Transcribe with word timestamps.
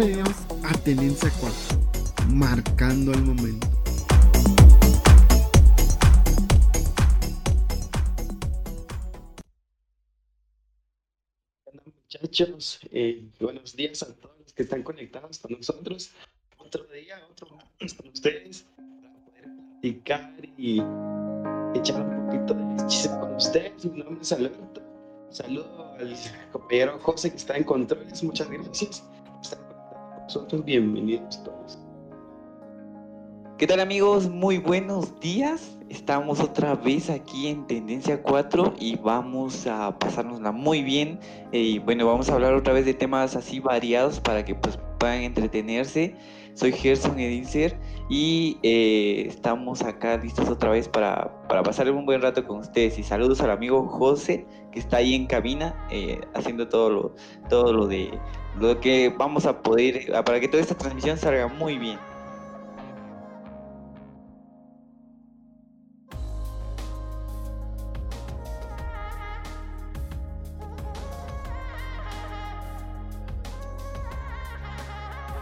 bienvenidos 0.00 0.46
a 0.64 0.72
Tenencia 0.78 1.30
4, 1.40 2.28
marcando 2.28 3.12
el 3.12 3.22
momento. 3.22 3.66
muchachos, 12.22 12.80
eh, 12.92 13.24
buenos 13.38 13.76
días 13.76 14.02
a 14.02 14.14
todos 14.14 14.38
los 14.38 14.52
que 14.52 14.62
están 14.62 14.82
conectados 14.82 15.38
con 15.38 15.52
nosotros. 15.52 16.10
Otro 16.58 16.84
día, 16.84 17.20
otro 17.30 17.54
martes 17.54 17.94
con 17.94 18.08
ustedes 18.08 18.66
para 18.76 19.14
poder 19.24 19.44
platicar 19.80 20.34
y 20.56 20.80
echar 21.74 22.02
un 22.02 22.26
poquito 22.26 22.54
de 22.54 22.86
chisme 22.86 23.20
con 23.20 23.34
ustedes. 23.36 23.84
Mi 23.84 24.02
nombre 24.02 24.22
es 24.22 24.32
Alberto. 24.32 24.82
Saludo 25.30 25.92
al 25.98 26.16
compañero 26.52 26.98
José 27.00 27.30
que 27.30 27.36
está 27.36 27.56
en 27.56 27.64
controles. 27.64 28.22
Muchas 28.22 28.50
gracias 28.50 29.02
nosotros. 30.30 30.64
Bienvenidos 30.64 31.42
todos. 31.42 31.76
¿Qué 33.58 33.66
tal 33.66 33.80
amigos? 33.80 34.28
Muy 34.30 34.58
buenos 34.58 35.18
días. 35.18 35.76
Estamos 35.88 36.38
otra 36.38 36.76
vez 36.76 37.10
aquí 37.10 37.48
en 37.48 37.66
Tendencia 37.66 38.22
4 38.22 38.74
y 38.78 38.94
vamos 38.94 39.66
a 39.66 39.98
pasárnosla 39.98 40.52
muy 40.52 40.84
bien. 40.84 41.18
Eh, 41.50 41.58
y 41.58 41.78
bueno, 41.80 42.06
vamos 42.06 42.30
a 42.30 42.34
hablar 42.34 42.54
otra 42.54 42.72
vez 42.72 42.84
de 42.84 42.94
temas 42.94 43.34
así 43.34 43.58
variados 43.58 44.20
para 44.20 44.44
que 44.44 44.54
pues 44.54 44.78
puedan 45.00 45.22
entretenerse. 45.22 46.14
Soy 46.54 46.72
Gerson 46.72 47.18
Edincer 47.18 47.76
y 48.08 48.58
eh, 48.62 49.24
estamos 49.26 49.82
acá 49.82 50.16
listos 50.16 50.48
otra 50.48 50.70
vez 50.70 50.88
para, 50.88 51.46
para 51.48 51.64
pasar 51.64 51.90
un 51.90 52.06
buen 52.06 52.22
rato 52.22 52.46
con 52.46 52.60
ustedes. 52.60 53.00
Y 53.00 53.02
saludos 53.02 53.40
al 53.40 53.50
amigo 53.50 53.88
José 53.88 54.46
que 54.70 54.78
está 54.78 54.98
ahí 54.98 55.14
en 55.14 55.26
cabina 55.26 55.74
eh, 55.90 56.20
haciendo 56.34 56.68
todo 56.68 56.90
lo, 56.90 57.14
todo 57.48 57.72
lo 57.72 57.86
de 57.86 58.10
lo 58.58 58.80
que 58.80 59.08
vamos 59.16 59.46
a 59.46 59.62
poder, 59.62 60.10
para 60.24 60.40
que 60.40 60.48
toda 60.48 60.62
esta 60.62 60.74
transmisión 60.76 61.16
salga 61.16 61.46
muy 61.48 61.78
bien. 61.78 61.98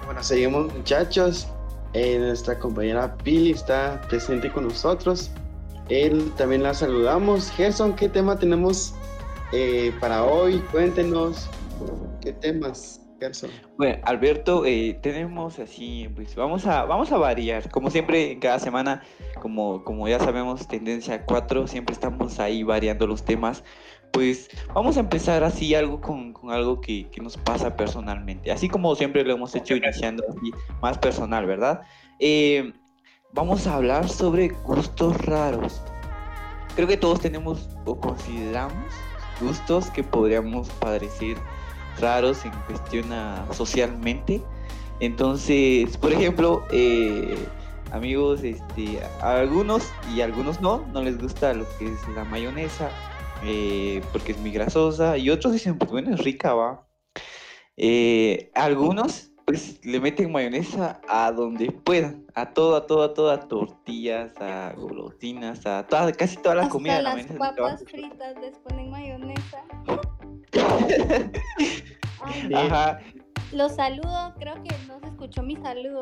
Bueno, 0.04 0.22
seguimos 0.22 0.72
muchachos. 0.72 1.48
Eh, 1.94 2.18
nuestra 2.18 2.58
compañera 2.58 3.16
Pili 3.18 3.52
está 3.52 4.00
presente 4.08 4.52
con 4.52 4.64
nosotros. 4.64 5.30
Él 5.88 6.30
también 6.36 6.62
la 6.62 6.74
saludamos. 6.74 7.50
Gerson, 7.50 7.94
¿qué 7.96 8.08
tema 8.08 8.38
tenemos 8.38 8.94
eh, 9.52 9.92
para 10.00 10.24
hoy? 10.24 10.58
Cuéntenos 10.70 11.48
qué 12.20 12.32
temas, 12.32 13.00
Gerson. 13.20 13.50
Bueno, 13.76 14.00
Alberto, 14.04 14.64
eh, 14.64 14.98
tenemos 15.02 15.58
así, 15.58 16.08
pues 16.14 16.34
vamos 16.34 16.66
a, 16.66 16.84
vamos 16.84 17.10
a 17.12 17.18
variar. 17.18 17.70
Como 17.70 17.90
siempre, 17.90 18.38
cada 18.38 18.58
semana, 18.58 19.02
como, 19.40 19.84
como 19.84 20.08
ya 20.08 20.18
sabemos, 20.18 20.66
tendencia 20.68 21.24
4, 21.24 21.66
siempre 21.66 21.92
estamos 21.92 22.38
ahí 22.38 22.62
variando 22.62 23.06
los 23.06 23.24
temas. 23.24 23.64
Pues 24.12 24.48
vamos 24.74 24.96
a 24.96 25.00
empezar 25.00 25.44
así 25.44 25.74
algo 25.74 26.00
con, 26.00 26.32
con 26.32 26.50
algo 26.50 26.80
que, 26.80 27.10
que, 27.10 27.20
nos 27.20 27.36
pasa 27.36 27.76
personalmente. 27.76 28.50
Así 28.50 28.68
como 28.68 28.94
siempre 28.94 29.22
lo 29.22 29.34
hemos 29.34 29.54
hecho 29.54 29.76
iniciando 29.76 30.24
así, 30.28 30.50
más 30.80 30.96
personal, 30.98 31.44
¿verdad? 31.46 31.82
Eh, 32.18 32.72
vamos 33.32 33.66
a 33.66 33.74
hablar 33.74 34.08
sobre 34.08 34.48
gustos 34.48 35.16
raros. 35.26 35.82
Creo 36.74 36.88
que 36.88 36.96
todos 36.96 37.20
tenemos 37.20 37.68
o 37.84 38.00
consideramos 38.00 38.92
gustos 39.40 39.90
que 39.90 40.02
podríamos 40.02 40.68
parecer 40.70 41.36
raros 42.00 42.44
en 42.44 42.52
cuestión 42.66 43.12
a, 43.12 43.46
socialmente. 43.52 44.42
Entonces, 45.00 45.96
por 45.96 46.12
ejemplo, 46.12 46.64
eh, 46.70 47.36
amigos, 47.92 48.42
este, 48.42 49.00
a 49.20 49.38
algunos 49.38 49.90
y 50.14 50.20
a 50.20 50.24
algunos 50.24 50.60
no, 50.60 50.84
no 50.92 51.02
les 51.02 51.18
gusta 51.18 51.54
lo 51.54 51.66
que 51.78 51.86
es 51.86 52.08
la 52.14 52.24
mayonesa, 52.24 52.90
eh, 53.44 54.02
porque 54.12 54.32
es 54.32 54.38
muy 54.38 54.50
grasosa, 54.50 55.16
y 55.16 55.30
otros 55.30 55.52
dicen, 55.52 55.78
pues 55.78 55.90
bueno, 55.90 56.14
es 56.14 56.24
rica, 56.24 56.54
va. 56.54 56.86
Eh, 57.76 58.50
algunos, 58.54 59.30
pues 59.46 59.78
le 59.84 60.00
meten 60.00 60.32
mayonesa 60.32 61.00
a 61.08 61.30
donde 61.30 61.70
puedan, 61.70 62.26
a 62.34 62.50
todo, 62.52 62.74
a 62.74 62.86
todo, 62.86 63.02
a 63.04 63.14
todo, 63.14 63.30
a 63.30 63.40
tortillas, 63.48 64.32
a 64.40 64.72
golosinas, 64.76 65.64
a 65.64 65.86
toda, 65.86 66.12
casi 66.12 66.36
toda 66.38 66.56
la 66.56 66.62
Hasta 66.62 66.72
comida. 66.72 67.00
las 67.00 67.24
papas 67.26 67.84
fritas 67.84 68.36
les 68.40 68.58
ponen 68.58 68.90
mayonesa. 68.90 69.62
Ay, 72.22 72.54
Ajá. 72.54 73.00
Los 73.52 73.76
saludo, 73.76 74.34
creo 74.38 74.54
que 74.62 74.74
no 74.86 75.00
se 75.00 75.06
escuchó 75.06 75.42
mi 75.42 75.56
saludo. 75.56 76.00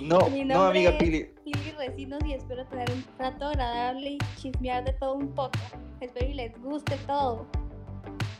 No, 0.00 0.28
Mi 0.30 0.44
no, 0.44 0.64
amiga 0.64 0.90
es 0.90 0.96
Pili. 0.96 1.26
Lili 1.44 1.72
Recinos 1.78 2.20
y 2.26 2.32
espero 2.32 2.64
tener 2.66 2.90
un 2.90 3.04
rato 3.18 3.46
agradable 3.46 4.12
y 4.12 4.18
chismear 4.36 4.84
de 4.84 4.92
todo 4.94 5.14
un 5.14 5.28
poco. 5.34 5.58
Espero 6.00 6.28
y 6.28 6.34
les 6.34 6.58
guste 6.62 6.96
todo. 7.06 7.46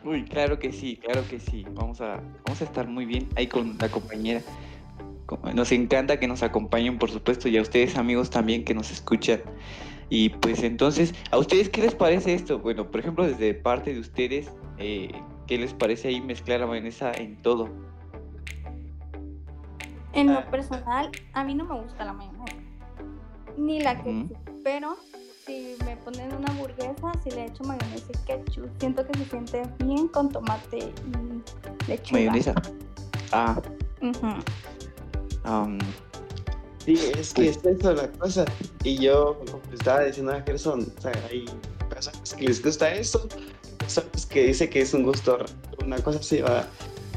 Uy, 0.05 0.25
claro 0.25 0.59
que 0.59 0.73
sí, 0.73 0.97
claro 0.97 1.23
que 1.29 1.39
sí. 1.39 1.65
Vamos 1.73 2.01
a, 2.01 2.21
vamos 2.45 2.61
a 2.61 2.65
estar 2.65 2.89
muy 2.89 3.05
bien 3.05 3.29
ahí 3.37 3.47
con 3.47 3.77
la 3.79 3.89
compañera. 3.89 4.41
Nos 5.55 5.73
encanta 5.73 6.19
que 6.19 6.27
nos 6.29 6.43
acompañen, 6.43 6.99
por 6.99 7.11
supuesto, 7.11 7.49
y 7.49 7.57
a 7.57 7.63
ustedes, 7.63 7.97
amigos, 7.97 8.31
también 8.31 8.65
que 8.65 8.75
nos 8.75 8.91
escuchan. 8.91 9.41
Y 10.15 10.29
pues 10.29 10.63
entonces, 10.63 11.15
¿a 11.31 11.39
ustedes 11.39 11.71
qué 11.71 11.81
les 11.81 11.95
parece 11.95 12.35
esto? 12.35 12.59
Bueno, 12.59 12.91
por 12.91 13.01
ejemplo, 13.01 13.27
desde 13.27 13.55
parte 13.55 13.95
de 13.95 14.01
ustedes, 14.01 14.51
eh, 14.77 15.11
¿qué 15.47 15.57
les 15.57 15.73
parece 15.73 16.09
ahí 16.09 16.21
mezclar 16.21 16.61
la 16.61 16.67
mayonesa 16.67 17.13
en 17.15 17.41
todo? 17.41 17.71
En 20.13 20.29
Ah. 20.29 20.41
lo 20.45 20.51
personal, 20.51 21.11
a 21.33 21.45
mí 21.45 21.55
no 21.55 21.65
me 21.65 21.81
gusta 21.81 22.05
la 22.05 22.13
mayonesa. 22.13 22.45
Ni 23.57 23.81
la 23.81 24.03
ketchup. 24.03 24.37
Pero 24.63 24.97
si 25.47 25.77
me 25.87 25.97
ponen 25.97 26.35
una 26.35 26.49
hamburguesa, 26.49 27.11
si 27.25 27.31
le 27.31 27.47
echo 27.47 27.65
mayonesa 27.65 28.13
y 28.13 28.27
ketchup, 28.27 28.69
siento 28.79 29.07
que 29.07 29.19
se 29.19 29.25
siente 29.25 29.63
bien 29.79 30.09
con 30.09 30.29
tomate 30.29 30.77
y 30.79 31.89
lechuga. 31.89 32.21
Mayonesa. 32.21 32.55
Ah, 33.33 33.59
Sí, 36.85 36.99
es 37.17 37.33
que 37.33 37.49
es 37.49 37.59
eso 37.65 37.93
la 37.93 38.09
cosa. 38.13 38.45
Y 38.83 38.97
yo, 38.97 39.39
como 39.39 39.61
estaba 39.73 40.05
diciendo 40.05 40.33
a 40.33 40.43
Gerson, 40.43 40.81
o 40.81 41.01
sea, 41.01 41.13
hay 41.31 41.45
personas 41.89 42.35
que 42.35 42.45
les 42.45 42.63
gusta 42.63 42.93
eso, 42.93 43.29
personas 43.79 44.27
que 44.27 44.47
dicen 44.47 44.69
que 44.69 44.81
es 44.81 44.93
un 44.93 45.05
gusto 45.05 45.39
una 45.85 45.99
cosa 45.99 46.19
así, 46.19 46.43
¿verdad? 46.43 46.69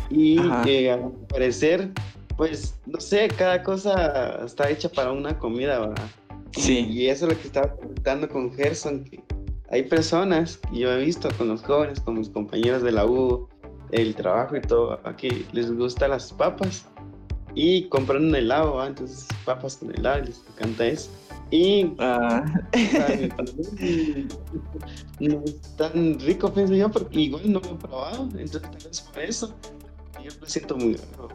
Y 0.10 0.38
que 0.64 0.92
al 0.92 1.12
parecer, 1.30 1.92
pues, 2.38 2.76
no 2.86 3.00
sé, 3.00 3.28
cada 3.28 3.64
cosa 3.64 4.46
está 4.46 4.70
hecha 4.70 4.90
para 4.90 5.12
una 5.12 5.38
comida, 5.38 5.80
¿verdad? 5.80 6.10
sí. 6.52 6.88
Y 6.90 7.08
eso 7.08 7.26
es 7.26 7.34
lo 7.34 7.42
que 7.42 7.48
estaba 7.48 7.76
comentando 7.76 8.30
con 8.30 8.54
Gerson, 8.54 9.04
que 9.04 9.24
hay 9.72 9.84
personas, 9.84 10.60
y 10.72 10.82
yo 10.82 10.92
he 10.92 11.04
visto 11.04 11.28
con 11.38 11.48
los 11.48 11.64
jóvenes, 11.64 12.00
con 12.00 12.20
mis 12.20 12.30
compañeros 12.30 12.84
de 12.84 12.92
la 12.92 13.06
U, 13.06 13.50
el 13.92 14.14
trabajo 14.16 14.56
y 14.56 14.62
todo, 14.62 15.00
que 15.18 15.44
les 15.54 15.76
gustan 15.76 16.12
las 16.12 16.32
papas 16.32 16.86
y 17.56 17.88
compran 17.88 18.26
un 18.26 18.36
helado, 18.36 18.76
¿va? 18.76 18.88
entonces 18.88 19.28
papas 19.46 19.78
con 19.78 19.96
helado, 19.96 20.26
les 20.26 20.44
encanta 20.56 20.86
eso. 20.86 21.10
Y 21.52 21.94
Ah, 22.00 22.44
no 25.20 25.44
es 25.46 25.62
tan 25.78 26.20
rico, 26.20 26.52
pienso 26.54 26.74
yo, 26.74 26.90
porque 26.92 27.22
igual 27.22 27.52
no 27.52 27.60
lo 27.60 27.72
he 27.72 27.76
probado, 27.76 28.24
entonces 28.24 28.62
tal 28.62 28.72
vez 28.74 29.02
por 29.02 29.24
eso 29.24 29.56
yo 30.24 30.32
lo 30.40 30.48
siento 30.48 30.76
muy 30.76 30.96
raro. 30.96 31.30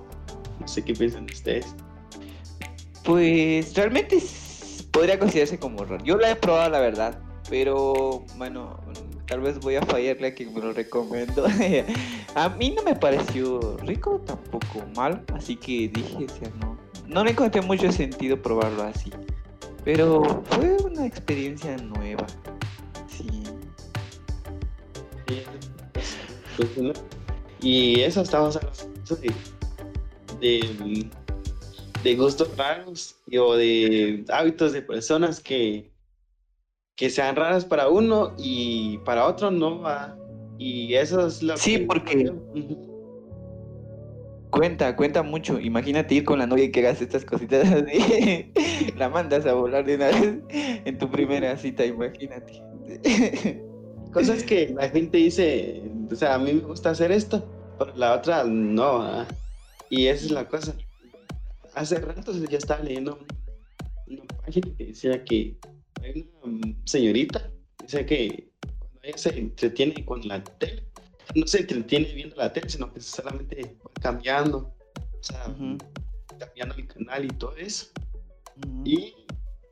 No 0.59 0.69
sé 0.69 0.85
qué 0.85 0.93
piensan 0.93 1.25
ustedes. 1.25 1.75
Pues 3.05 3.75
realmente 3.75 4.19
podría 4.91 5.19
considerarse 5.19 5.59
como 5.59 5.85
raro. 5.85 6.05
Yo 6.05 6.17
la 6.17 6.33
he 6.33 6.37
probado, 6.37 6.71
la 6.71 6.81
verdad, 6.81 7.19
pero 7.49 8.25
bueno, 8.37 8.79
tal 9.27 9.41
vez 9.41 9.59
voy 9.61 9.77
a 9.77 9.83
fallarle 9.83 10.29
a 10.29 10.35
quien 10.35 10.53
me 10.53 10.61
lo 10.61 10.73
recomendó. 10.73 11.47
a 12.35 12.49
mí 12.49 12.71
no 12.71 12.83
me 12.83 12.95
pareció 12.95 13.77
rico, 13.79 14.21
tampoco 14.27 14.85
mal, 14.97 15.25
así 15.35 15.57
que 15.57 15.89
dije, 15.89 16.27
no, 16.61 16.79
no 17.07 17.25
le 17.25 17.31
encontré 17.33 17.61
mucho 17.63 17.91
sentido 17.93 18.41
probarlo 18.41 18.83
así. 18.85 19.11
Pero 19.85 20.43
fue 20.51 20.77
una 20.85 21.07
experiencia 21.07 21.77
nueva. 21.79 22.27
Sí. 23.09 23.43
Pues. 26.57 27.03
Y 27.63 28.01
eso 28.01 28.23
estamos 28.23 28.57
hablando 28.57 29.17
de, 29.17 29.33
de, 30.41 31.11
de 32.03 32.17
gustos 32.17 32.57
raros 32.57 33.17
y- 33.27 33.39
o 33.39 33.55
de 33.55 34.25
hábitos 34.31 34.73
de 34.73 34.83
personas 34.83 35.41
que, 35.41 35.91
que 36.97 37.11
sean 37.11 37.37
raras 37.37 37.65
para 37.65 37.89
uno 37.89 38.35
y 38.39 38.99
para 38.99 39.27
otro 39.27 39.51
no 39.51 39.81
va. 39.81 40.17
Y 40.61 40.95
eso 40.95 41.27
es 41.27 41.43
lo 41.43 41.57
Sí, 41.57 41.79
que... 41.79 41.87
porque-. 41.87 42.33
Cuenta, 44.51 44.95
cuenta 44.95 45.23
mucho. 45.23 45.59
Imagínate 45.59 46.17
ir 46.17 46.25
con 46.25 46.39
la 46.39 46.47
novia 46.47 46.65
y 46.65 46.71
que 46.71 46.81
hagas 46.81 47.01
estas 47.01 47.25
cositas 47.25 47.67
así. 47.73 48.53
la 48.99 49.09
mandas 49.09 49.47
a 49.47 49.55
volar 49.55 49.87
de 49.87 49.95
una 49.95 50.09
vez 50.09 50.39
en 50.51 50.99
tu 50.99 51.11
primera 51.11 51.57
cita, 51.57 51.87
imagínate. 51.87 52.63
Cosas 54.13 54.43
que 54.43 54.69
la 54.69 54.91
gente 54.91 55.17
dice, 55.17 55.83
o 56.11 56.15
sea, 56.15 56.35
a 56.35 56.39
mí 56.39 56.53
me 56.53 56.61
gusta 56.61 56.91
hacer 56.91 57.11
esto, 57.11 57.43
pero 57.79 57.97
la 57.97 58.13
otra 58.13 58.45
no. 58.45 59.25
Y 59.89 60.09
esa 60.09 60.27
es 60.27 60.31
la 60.31 60.47
cosa. 60.47 60.75
Hace 61.75 62.01
rato 62.01 62.33
ya 62.33 62.59
estaba 62.59 62.83
leyendo 62.83 63.19
una 64.09 64.25
página 64.45 64.69
que 64.77 64.87
decía 64.87 65.25
que 65.25 65.57
hay 66.03 66.29
una 66.43 66.75
señorita, 66.85 67.51
dice 67.81 68.05
que 68.05 68.50
ella 69.03 69.19
se 69.19 69.39
entretiene 69.39 70.05
con 70.05 70.27
la 70.27 70.43
tele, 70.43 70.85
no 71.35 71.47
se 71.47 71.61
entretiene 71.61 72.13
viendo 72.13 72.37
la 72.37 72.53
tele, 72.53 72.69
sino 72.69 72.93
que 72.93 73.01
solamente 73.01 73.77
va 73.87 73.91
cambiando, 74.01 74.59
o 74.59 75.23
sea, 75.23 75.47
Ujú, 75.49 75.79
cambiando 76.39 76.75
el 76.77 76.87
canal 76.87 77.25
y 77.25 77.29
todo 77.29 77.57
eso. 77.57 77.87
ujú. 78.57 78.83
Y, 78.85 79.15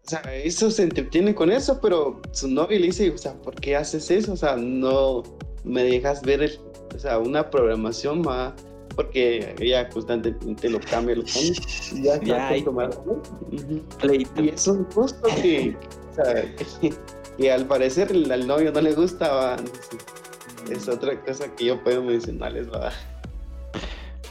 o 0.04 0.08
sea, 0.08 0.20
eso 0.34 0.70
se 0.70 0.84
entretiene 0.84 1.34
con 1.34 1.50
eso, 1.50 1.80
pero 1.80 2.22
su 2.32 2.48
novio 2.48 2.78
le 2.78 2.86
dice, 2.86 3.10
o 3.10 3.19
sea, 3.19 3.34
¿por 3.42 3.54
qué 3.56 3.76
haces 3.76 4.10
eso? 4.10 4.32
O 4.32 4.36
sea, 4.36 4.56
no 4.56 5.22
me 5.64 5.82
dejas 5.84 6.22
ver, 6.22 6.42
el- 6.42 6.58
o 6.94 6.98
sea, 6.98 7.19
una 7.19 7.50
programación 7.50 8.22
más, 8.22 8.54
porque 8.96 9.54
ella 9.60 9.88
constantemente 9.90 10.69
lo 10.70 10.81
cambia, 10.81 11.14
lo 11.16 11.24
cambia, 11.24 11.52
y 11.92 12.02
ya 12.02 12.19
¿no? 13.04 13.12
Ujú. 13.52 13.82
Pleito. 14.00 14.42
Y 14.42 14.48
es 14.48 14.66
un 14.66 14.84
gusto 14.94 15.28
que, 15.42 15.76
o 16.10 16.14
sea, 16.14 16.42
que, 16.81 16.94
que 17.38 17.52
al 17.52 17.67
parecer 17.67 18.11
al 18.11 18.46
novio 18.46 18.73
no 18.73 18.81
le 18.81 18.93
gusta, 18.93 19.32
va, 19.32 19.56
no 19.56 19.67
sé. 19.67 20.75
es 20.75 20.88
otra 20.88 21.19
cosa 21.20 21.55
que 21.55 21.67
yo 21.67 21.82
puedo 21.82 22.02
mencionarles, 22.02 22.70
va. 22.70 22.90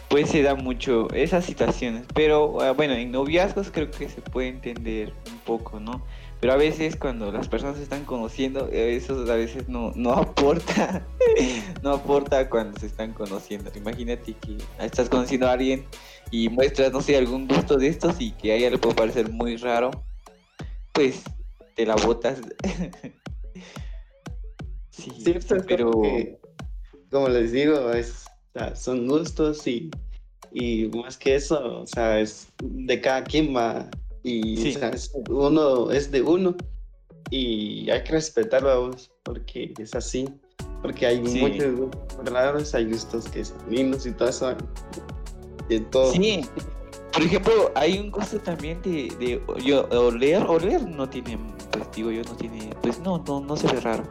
Pues 0.09 0.29
se 0.29 0.41
da 0.41 0.55
mucho 0.55 1.09
esas 1.13 1.45
situaciones, 1.45 2.05
pero 2.13 2.61
ah, 2.61 2.71
bueno, 2.71 2.93
en 2.93 3.11
noviazgos 3.11 3.71
creo 3.71 3.89
que 3.89 4.09
se 4.09 4.21
puede 4.21 4.49
entender 4.49 5.13
un 5.31 5.39
poco, 5.39 5.79
¿no? 5.79 6.03
Pero 6.39 6.53
a 6.53 6.57
veces 6.57 6.95
cuando 6.95 7.31
las 7.31 7.47
personas 7.47 7.77
se 7.77 7.83
están 7.83 8.05
conociendo, 8.05 8.69
eh, 8.71 8.95
eso 8.95 9.19
a 9.31 9.35
veces 9.35 9.67
no, 9.67 9.91
no 9.95 10.13
aporta, 10.13 11.05
no 11.83 11.93
aporta 11.93 12.47
cuando 12.49 12.79
se 12.79 12.85
están 12.85 13.13
conociendo. 13.13 13.71
Imagínate 13.75 14.33
que 14.33 14.57
estás 14.79 15.09
conociendo 15.09 15.47
a 15.47 15.53
alguien 15.53 15.85
y 16.29 16.49
muestras, 16.49 16.91
no 16.91 17.01
sé, 17.01 17.17
algún 17.17 17.47
gusto 17.47 17.77
de 17.77 17.87
estos 17.87 18.19
y 18.19 18.31
que 18.31 18.51
a 18.51 18.55
ella 18.55 18.69
le 18.69 18.77
puede 18.77 18.95
parecer 18.95 19.31
muy 19.31 19.57
raro, 19.57 19.91
pues 20.93 21.23
te 21.77 21.85
la 21.85 21.95
botas. 21.95 22.39
sí, 24.89 25.11
pero... 25.67 25.91
como 25.91 26.01
que, 26.03 26.39
como 27.11 27.29
les 27.29 27.51
digo, 27.51 27.91
es, 27.93 28.25
o 28.55 28.59
sea, 28.59 28.75
son 28.75 29.07
gustos 29.07 29.65
y, 29.67 29.89
y 30.51 30.87
más 30.89 31.17
que 31.17 31.35
eso, 31.35 31.81
o 31.83 31.87
sea, 31.87 32.19
es 32.19 32.47
de 32.61 32.99
cada 32.99 33.23
quien 33.23 33.55
va. 33.55 33.89
Y 34.23 34.57
Sí. 34.57 34.75
o 34.75 34.79
sea, 34.79 34.89
es- 34.89 35.11
uno 35.29 35.91
es 35.91 36.11
de 36.11 36.21
uno 36.21 36.55
y 37.29 37.89
hay 37.89 38.03
que 38.03 38.11
respetarlo 38.13 38.69
a 38.69 38.77
vos 38.79 39.11
porque 39.23 39.73
es 39.77 39.95
así. 39.95 40.27
Porque 40.81 41.05
hay 41.07 41.25
Sí. 41.25 41.39
muchos 41.39 41.89
raros, 42.25 42.73
hay 42.75 42.85
gustos 42.85 43.27
que 43.29 43.43
son 43.45 43.57
lindos 43.69 44.05
y 44.05 44.11
todo 44.11 44.29
eso. 44.29 44.55
De 45.69 45.79
todo. 45.81 46.11
Sí, 46.13 46.41
por 47.13 47.21
ejemplo, 47.23 47.71
hay 47.75 47.97
un 47.99 48.11
gusto 48.11 48.39
también 48.39 48.81
de, 48.81 49.13
de 49.19 49.41
yo, 49.63 49.87
oler, 49.89 50.43
oler 50.43 50.87
no 50.87 51.09
tiene, 51.09 51.37
pues 51.71 51.85
digo 51.95 52.11
yo, 52.11 52.23
no 52.23 52.35
tiene, 52.35 52.69
pues 52.81 52.99
no, 52.99 53.23
no, 53.27 53.39
no 53.39 53.55
se 53.55 53.67
ve 53.67 53.79
raro, 53.81 54.03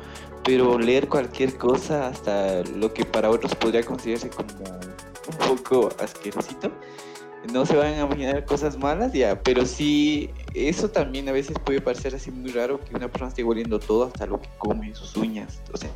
pero 0.44 0.72
oler 0.72 1.08
cualquier 1.08 1.56
cosa, 1.56 2.08
hasta 2.08 2.62
lo 2.64 2.93
que 2.93 3.04
para 3.04 3.31
otros 3.31 3.54
podría 3.54 3.82
considerarse 3.84 4.31
como 4.31 4.48
un 4.50 5.56
poco 5.56 5.88
asquerosito, 6.02 6.70
no 7.52 7.64
se 7.64 7.76
van 7.76 7.94
a 7.94 8.00
imaginar 8.00 8.44
cosas 8.44 8.76
malas, 8.76 9.12
ya, 9.12 9.40
pero 9.40 9.64
sí, 9.66 10.31
eso 10.54 10.88
también 10.90 11.28
a 11.28 11.32
veces 11.32 11.56
puede 11.64 11.81
parecer 11.81 12.14
así 12.14 12.31
muy 12.32 12.50
raro 12.50 12.81
que 12.81 12.96
una 12.96 13.08
persona 13.08 13.28
esté 13.28 13.44
oliendo 13.44 13.78
todo, 13.78 14.04
hasta 14.04 14.26
lo 14.26 14.40
que 14.40 14.49
come, 14.58 14.92
sus 14.94 15.14
uñas, 15.16 15.60
o 15.72 15.76
sea, 15.76 15.90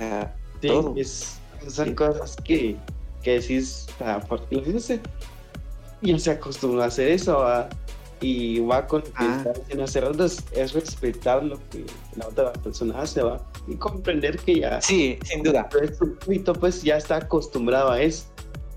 ah, 0.00 0.32
Sí, 0.60 0.68
todo. 0.68 0.94
es- 0.96 1.38
son 1.68 1.86
Sí. 1.88 1.94
cosas 1.94 2.36
que, 2.44 2.76
que 3.22 3.40
decís, 3.40 3.86
sea, 3.98 4.20
porque 4.20 4.62
no 4.72 4.78
sé, 4.78 5.00
ya 6.02 6.18
se 6.18 6.30
acostumbró 6.30 6.82
a 6.82 6.86
hacer 6.86 7.08
eso, 7.08 7.38
¿va? 7.38 7.68
y 8.20 8.60
va 8.60 8.86
con 8.86 9.02
Ah. 9.16 9.36
está 9.38 9.52
diciendo 9.52 9.84
hace 9.84 10.00
rato, 10.00 10.24
es, 10.24 10.42
es 10.52 10.72
respetar 10.72 11.44
lo 11.44 11.58
que 11.68 11.84
la 12.16 12.26
otra 12.28 12.52
persona 12.54 13.00
hace, 13.02 13.22
¿va? 13.22 13.44
y 13.68 13.74
comprender 13.76 14.38
que 14.38 14.60
ya 14.60 14.80
sí, 14.80 15.18
sin 15.24 15.42
duda. 15.42 15.68
pues 16.58 16.82
ya 16.82 16.96
está 16.96 17.16
acostumbrado 17.16 17.90
a 17.90 18.00
eso. 18.00 18.24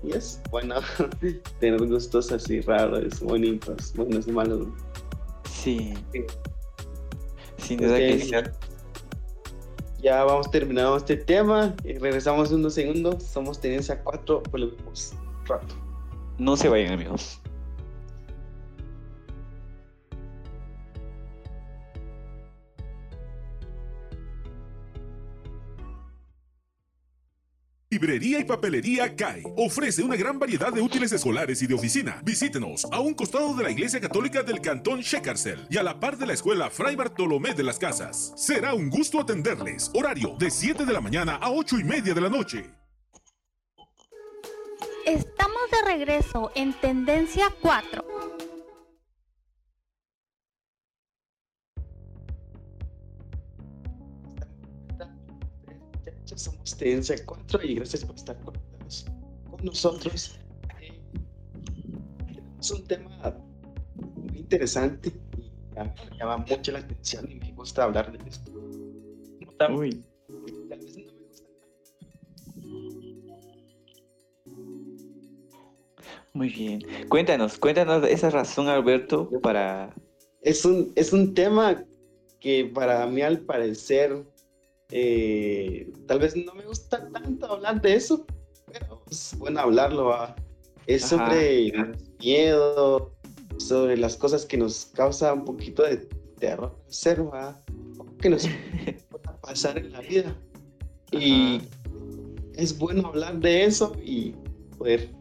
Y 0.02 0.12
es 0.12 0.40
bueno 0.50 0.76
tener 1.60 1.86
gustos 1.86 2.32
así 2.32 2.60
raros, 2.62 3.20
bonitos, 3.20 3.92
buenos 3.94 4.26
y 4.26 4.32
malos. 4.32 4.66
Sí. 5.50 5.94
Sí. 6.12 6.24
Sin 7.58 7.78
duda 7.78 7.98
que 7.98 8.18
sí. 8.18 8.30
Ya 10.02 10.24
vamos 10.24 10.50
terminando 10.50 10.96
este 10.96 11.16
tema. 11.18 11.74
y 11.84 11.98
regresamos 11.98 12.50
unos 12.50 12.72
segundos. 12.72 13.22
Somos 13.22 13.60
Tenencia 13.60 14.02
4. 14.02 14.42
Volvemos 14.50 15.12
rato. 15.46 15.74
No 16.40 16.56
se 16.56 16.70
vayan, 16.70 16.94
amigos. 16.94 17.38
Librería 27.90 28.38
y 28.38 28.44
papelería 28.44 29.14
CAE 29.14 29.42
ofrece 29.58 30.02
una 30.02 30.16
gran 30.16 30.38
variedad 30.38 30.72
de 30.72 30.80
útiles 30.80 31.12
escolares 31.12 31.60
y 31.60 31.66
de 31.66 31.74
oficina. 31.74 32.22
Visítenos 32.24 32.86
a 32.90 33.00
un 33.00 33.12
costado 33.12 33.54
de 33.54 33.64
la 33.64 33.70
Iglesia 33.70 34.00
Católica 34.00 34.42
del 34.42 34.62
Cantón 34.62 35.00
Shekarcel 35.00 35.66
y 35.68 35.76
a 35.76 35.82
la 35.82 36.00
par 36.00 36.16
de 36.16 36.24
la 36.24 36.32
Escuela 36.32 36.70
Fray 36.70 36.96
Bartolomé 36.96 37.52
de 37.52 37.64
las 37.64 37.78
Casas. 37.78 38.32
Será 38.36 38.72
un 38.72 38.88
gusto 38.88 39.20
atenderles. 39.20 39.90
Horario 39.92 40.36
de 40.38 40.50
7 40.50 40.86
de 40.86 40.92
la 40.94 41.02
mañana 41.02 41.34
a 41.34 41.50
8 41.50 41.80
y 41.80 41.84
media 41.84 42.14
de 42.14 42.20
la 42.22 42.30
noche. 42.30 42.80
Estamos 45.06 45.70
de 45.70 45.82
regreso 45.92 46.50
en 46.54 46.72
Tendencia 46.74 47.46
4. 47.62 48.04
Muchachos, 55.94 56.42
Somos 56.42 56.76
Tenencia 56.76 57.16
4 57.24 57.62
y 57.64 57.74
gracias 57.76 58.04
por 58.04 58.16
estar 58.16 58.38
conectados 58.40 59.06
con 59.50 59.64
nosotros. 59.64 60.38
Eh, 60.80 61.00
Es 62.58 62.70
un 62.70 62.86
tema 62.86 63.10
muy 63.96 64.38
interesante 64.38 65.08
y 65.36 65.50
me 65.74 66.16
llama 66.18 66.38
mucho 66.38 66.72
la 66.72 66.80
atención 66.80 67.30
y 67.30 67.36
me 67.36 67.52
gusta 67.52 67.84
hablar 67.84 68.12
de 68.12 68.28
esto. 68.28 68.52
Uy. 69.70 70.04
Muy 76.40 76.48
bien. 76.48 76.80
Cuéntanos, 77.10 77.58
cuéntanos 77.58 78.02
esa 78.08 78.30
razón, 78.30 78.66
Alberto, 78.68 79.28
para... 79.42 79.94
es 80.40 80.64
un, 80.64 80.90
es 80.96 81.12
un 81.12 81.34
tema 81.34 81.84
que 82.38 82.64
para 82.64 83.04
mí 83.04 83.20
al 83.20 83.40
parecer 83.40 84.24
eh, 84.90 85.92
tal 86.06 86.20
vez 86.20 86.34
no 86.34 86.54
me 86.54 86.64
gusta 86.64 87.06
tanto 87.12 87.44
hablar 87.44 87.82
de 87.82 87.94
eso, 87.94 88.24
pero 88.72 89.02
es 89.10 89.34
bueno 89.36 89.60
hablarlo. 89.60 90.06
¿va? 90.06 90.34
Es 90.86 91.12
Ajá. 91.12 91.26
sobre 91.26 91.74
miedo, 92.20 93.12
sobre 93.58 93.98
las 93.98 94.16
cosas 94.16 94.46
que 94.46 94.56
nos 94.56 94.86
causa 94.94 95.34
un 95.34 95.44
poquito 95.44 95.82
de 95.82 95.98
terror 96.38 96.74
hacer, 96.88 97.22
¿va? 97.22 97.60
que 98.22 98.30
nos 98.30 98.48
pueda 99.10 99.38
pasar 99.42 99.76
en 99.76 99.92
la 99.92 100.00
vida. 100.00 100.34
Y 101.12 101.60
es 102.54 102.78
bueno 102.78 103.08
hablar 103.08 103.40
de 103.40 103.66
eso 103.66 103.94
y 104.02 104.34
poder 104.78 105.19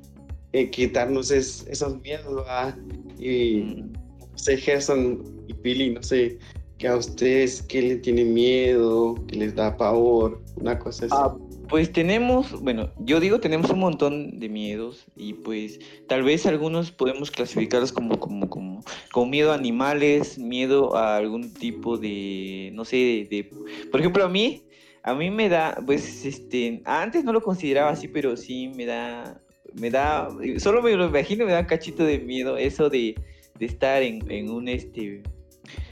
eh, 0.53 0.70
quitarnos 0.70 1.32
es- 1.32 1.65
esos 1.68 2.01
miedos. 2.01 2.46
¿va? 2.48 2.77
Y 3.20 3.84
no 4.20 4.38
sé, 4.38 4.58
Gerson 4.58 5.24
y 5.48 5.53
Pili, 5.53 5.89
no 5.91 6.01
sé, 6.03 6.38
que 6.77 6.88
a 6.88 6.96
ustedes, 6.96 7.62
¿qué 7.62 7.82
le 7.82 7.96
tiene 7.98 8.24
miedo? 8.24 9.15
¿Qué 9.27 9.36
les 9.36 9.56
da 9.56 9.75
pavor? 9.75 10.41
Una 10.56 10.79
cosa 10.79 11.06
así. 11.06 11.15
Ah, 11.18 11.36
Pues 11.68 11.91
tenemos, 11.91 12.60
bueno, 12.63 12.89
yo 12.98 13.20
digo 13.20 13.39
tenemos 13.39 13.70
un 13.70 13.79
montón 13.79 14.39
de 14.39 14.50
miedos 14.50 15.06
y 15.15 15.34
pues 15.34 15.79
tal 16.08 16.24
vez 16.24 16.48
algunos 16.48 16.91
podemos 16.91 17.29
clasificarlos 17.29 17.91
como, 17.91 18.20
como, 18.20 18.50
como, 18.50 18.84
como 19.12 19.25
miedo 19.29 19.51
a 19.51 19.56
animales, 19.56 20.39
miedo 20.39 20.96
a 20.96 21.18
algún 21.18 21.53
tipo 21.53 21.98
de, 22.00 22.72
no 22.74 22.86
sé, 22.86 22.96
de, 22.96 23.27
de- 23.29 23.50
por 23.91 24.00
ejemplo 24.00 24.24
a 24.25 24.29
mí, 24.29 24.63
a 25.03 25.13
mí 25.13 25.29
me 25.29 25.48
da, 25.48 25.77
pues, 25.86 26.25
este, 26.25 26.82
antes 26.86 27.24
no 27.24 27.34
lo 27.34 27.41
consideraba 27.41 27.91
así, 27.91 28.08
pero 28.08 28.36
sí 28.36 28.68
me 28.70 28.86
da, 28.88 29.39
me 29.74 29.90
da, 29.90 30.30
solo 30.58 30.82
me 30.82 30.96
lo 30.96 31.08
imagino, 31.08 31.46
me 31.46 31.52
da 31.52 31.62
un 31.62 31.66
cachito 31.66 32.04
de 32.04 32.20
miedo 32.20 32.58
eso 32.58 32.90
de, 32.90 33.16
de 33.58 33.66
estar 33.66 34.02
en, 34.02 34.30
en 34.32 34.50
un, 34.50 34.68
este, 34.68 35.22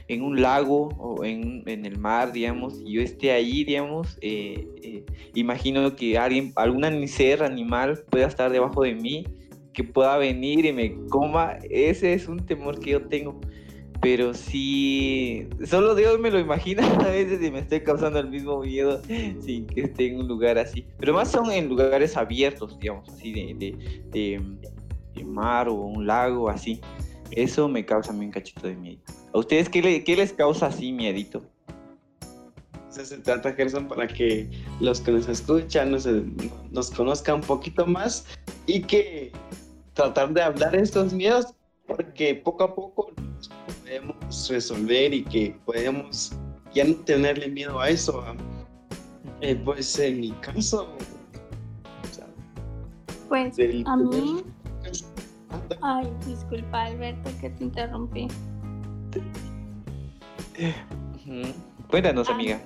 en 0.08 0.22
un 0.22 0.40
lago 0.40 0.88
o 0.98 1.24
en, 1.24 1.62
en 1.66 1.84
el 1.84 1.98
mar, 1.98 2.32
digamos, 2.32 2.80
y 2.84 2.94
yo 2.94 3.02
esté 3.02 3.30
ahí, 3.30 3.64
digamos, 3.64 4.18
eh, 4.20 4.66
eh, 4.82 5.04
imagino 5.34 5.94
que 5.94 6.18
alguien, 6.18 6.52
algún 6.56 7.06
ser 7.08 7.42
animal 7.42 8.02
pueda 8.10 8.26
estar 8.26 8.50
debajo 8.50 8.82
de 8.82 8.94
mí, 8.94 9.24
que 9.72 9.84
pueda 9.84 10.16
venir 10.16 10.64
y 10.64 10.72
me 10.72 10.96
coma, 11.08 11.58
ese 11.70 12.14
es 12.14 12.26
un 12.26 12.44
temor 12.44 12.80
que 12.80 12.90
yo 12.90 13.06
tengo. 13.06 13.40
Pero 14.10 14.32
sí, 14.32 15.46
solo 15.66 15.94
Dios 15.94 16.18
me 16.18 16.30
lo 16.30 16.38
imagina 16.38 16.82
a 17.04 17.08
veces 17.08 17.42
y 17.42 17.50
me 17.50 17.58
estoy 17.58 17.82
causando 17.82 18.18
el 18.18 18.30
mismo 18.30 18.58
miedo 18.62 19.02
sin 19.38 19.66
que 19.66 19.82
esté 19.82 20.06
en 20.06 20.20
un 20.20 20.26
lugar 20.28 20.56
así. 20.56 20.86
Pero 20.98 21.12
más 21.12 21.30
son 21.30 21.50
en 21.52 21.68
lugares 21.68 22.16
abiertos, 22.16 22.78
digamos, 22.78 23.06
así 23.10 23.34
de, 23.34 23.54
de, 24.10 24.40
de, 25.14 25.24
mar 25.26 25.68
o 25.68 25.74
un 25.74 26.06
lago, 26.06 26.48
así. 26.48 26.80
Eso 27.32 27.68
me 27.68 27.84
causa 27.84 28.12
a 28.12 28.14
mí 28.14 28.24
un 28.24 28.30
cachito 28.30 28.66
de 28.66 28.76
miedo. 28.76 28.98
¿A 29.34 29.40
ustedes 29.40 29.68
qué, 29.68 29.82
le- 29.82 30.02
qué 30.02 30.16
les 30.16 30.32
causa 30.32 30.68
así 30.68 30.90
miedito? 30.90 31.42
Se 32.88 33.18
trata, 33.18 33.52
Gerson, 33.52 33.88
para 33.88 34.08
que 34.08 34.48
los 34.80 35.02
que 35.02 35.10
nos 35.12 35.28
escuchan 35.28 35.90
nos, 35.90 36.08
nos 36.70 36.90
conozcan 36.90 37.34
un 37.36 37.40
poquito 37.42 37.84
más 37.84 38.24
y 38.66 38.80
que 38.80 39.32
tratar 39.92 40.32
de 40.32 40.40
hablar 40.40 40.74
estos 40.76 41.12
miedos, 41.12 41.54
porque 41.86 42.34
poco 42.34 42.64
a 42.64 42.74
poco 42.74 43.07
podemos 43.82 44.48
resolver 44.50 45.14
y 45.14 45.24
que 45.24 45.56
podemos 45.64 46.32
ya 46.74 46.84
no 46.84 46.94
tenerle 46.96 47.48
miedo 47.48 47.78
a 47.80 47.88
eso. 47.90 48.24
Eh, 49.40 49.54
pues 49.64 49.98
en 49.98 50.20
mi 50.20 50.32
caso, 50.32 50.88
o 52.02 52.14
sea, 52.14 52.26
Pues 53.28 53.56
del 53.56 53.84
a 53.86 53.96
mí, 53.96 54.42
ay, 55.82 56.12
disculpa 56.26 56.84
Alberto 56.86 57.30
que 57.40 57.50
te 57.50 57.64
interrumpí. 57.64 58.28
Cuéntanos, 61.90 62.28
Ah. 62.28 62.32
amiga. 62.34 62.60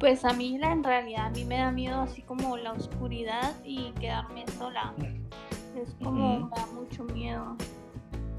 Pues 0.00 0.24
a 0.24 0.32
mí 0.32 0.58
la- 0.58 0.72
en 0.72 0.84
realidad 0.84 1.26
a 1.26 1.30
mí 1.30 1.44
me 1.44 1.56
da 1.58 1.70
miedo 1.70 2.00
así 2.00 2.22
como 2.22 2.56
la 2.56 2.72
oscuridad 2.72 3.54
y 3.64 3.90
quedarme 3.92 4.44
sola. 4.58 4.92
Es 5.76 5.94
como 6.02 6.40
me 6.40 6.56
da 6.56 6.66
mucho 6.74 7.04
miedo. 7.04 7.56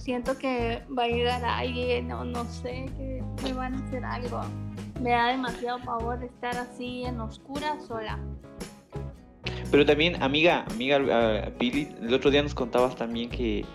Siento 0.08 0.38
que 0.38 0.82
va 0.98 1.04
a 1.04 1.08
llegar 1.10 1.44
alguien 1.44 2.10
o 2.14 2.24
no 2.24 2.46
sé, 2.46 2.86
que 2.96 3.22
me 3.44 3.52
van 3.52 3.74
a 3.74 3.86
hacer 3.86 4.06
algo. 4.06 4.40
Me 5.02 5.10
da 5.10 5.28
demasiado 5.28 5.80
pavor 5.84 6.24
estar 6.24 6.56
así 6.56 7.04
en 7.04 7.20
oscura 7.20 7.76
sola. 7.86 8.18
Pero 9.70 9.86
también, 9.86 10.24
amiga, 10.24 10.64
amiga 10.72 11.02
ah, 11.12 11.50
Pili, 11.60 11.90
el 12.02 12.14
otro 12.14 12.32
día 12.32 12.42
nos 12.42 12.56
contabas 12.56 12.96
también 12.96 13.30
que, 13.30 13.66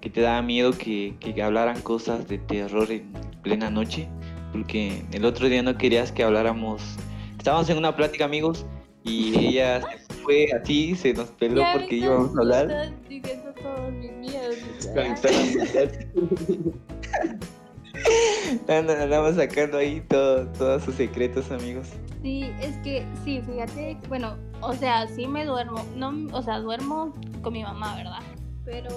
que 0.00 0.08
te 0.08 0.22
daba 0.22 0.40
miedo 0.40 0.72
que, 0.72 1.14
que 1.20 1.42
hablaran 1.42 1.78
cosas 1.82 2.26
de 2.26 2.38
terror 2.38 2.90
en 2.90 3.12
plena 3.42 3.68
noche, 3.68 4.08
porque 4.50 5.04
el 5.12 5.26
otro 5.26 5.50
día 5.50 5.62
no 5.62 5.76
querías 5.76 6.10
que 6.10 6.22
habláramos. 6.22 6.96
Estábamos 7.36 7.68
en 7.68 7.76
una 7.76 7.94
plática, 7.94 8.24
amigos, 8.24 8.64
y 9.04 9.38
ella 9.38 9.82
se 9.82 10.14
fue 10.14 10.48
a 10.54 10.62
ti, 10.62 10.94
se 10.94 11.12
nos 11.12 11.28
peló 11.32 11.62
porque 11.74 11.96
íbamos 11.96 12.34
a 12.34 12.40
hablar. 12.40 12.70
estás 12.70 13.08
diciendo 13.10 13.52
todos 13.62 13.92
mis 13.92 14.12
miedos. 14.12 14.41
Desconectar 14.92 15.32
Andamos 18.68 19.36
sacando 19.36 19.78
ahí 19.78 20.00
todo, 20.02 20.46
todos 20.48 20.82
sus 20.82 20.94
secretos, 20.96 21.50
amigos. 21.50 21.88
Sí, 22.22 22.50
es 22.60 22.76
que 22.78 23.06
sí, 23.24 23.40
fíjate, 23.40 23.96
bueno, 24.08 24.36
o 24.60 24.72
sea, 24.74 25.06
sí 25.08 25.26
me 25.26 25.44
duermo, 25.44 25.84
no, 25.96 26.12
o 26.32 26.42
sea, 26.42 26.58
duermo 26.60 27.12
con 27.42 27.52
mi 27.52 27.62
mamá, 27.62 27.96
¿verdad? 27.96 28.20
Pero, 28.64 28.90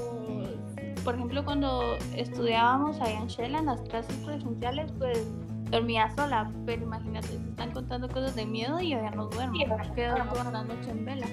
por 1.04 1.16
ejemplo, 1.16 1.44
cuando 1.44 1.98
estudiábamos 2.16 3.00
allá 3.02 3.20
en 3.20 3.28
Shela, 3.28 3.60
en 3.60 3.66
las 3.68 3.82
clases 3.82 4.16
presenciales, 4.18 4.92
pues 4.98 5.25
dormía 5.72 6.14
sola, 6.16 6.52
pero 6.66 6.84
imagínate, 6.84 7.28
se 7.28 7.36
están 7.36 7.72
contando 7.72 8.08
cosas 8.10 8.36
de 8.36 8.46
miedo 8.46 8.80
y 8.80 8.90
yo 8.92 9.02
ya 9.02 9.12
no 9.12 9.28
duermo, 9.28 9.58
quedo 9.96 10.16
toda 10.34 10.52
la 10.52 10.64
noche 10.64 10.92
en 10.92 11.06
vela. 11.06 11.28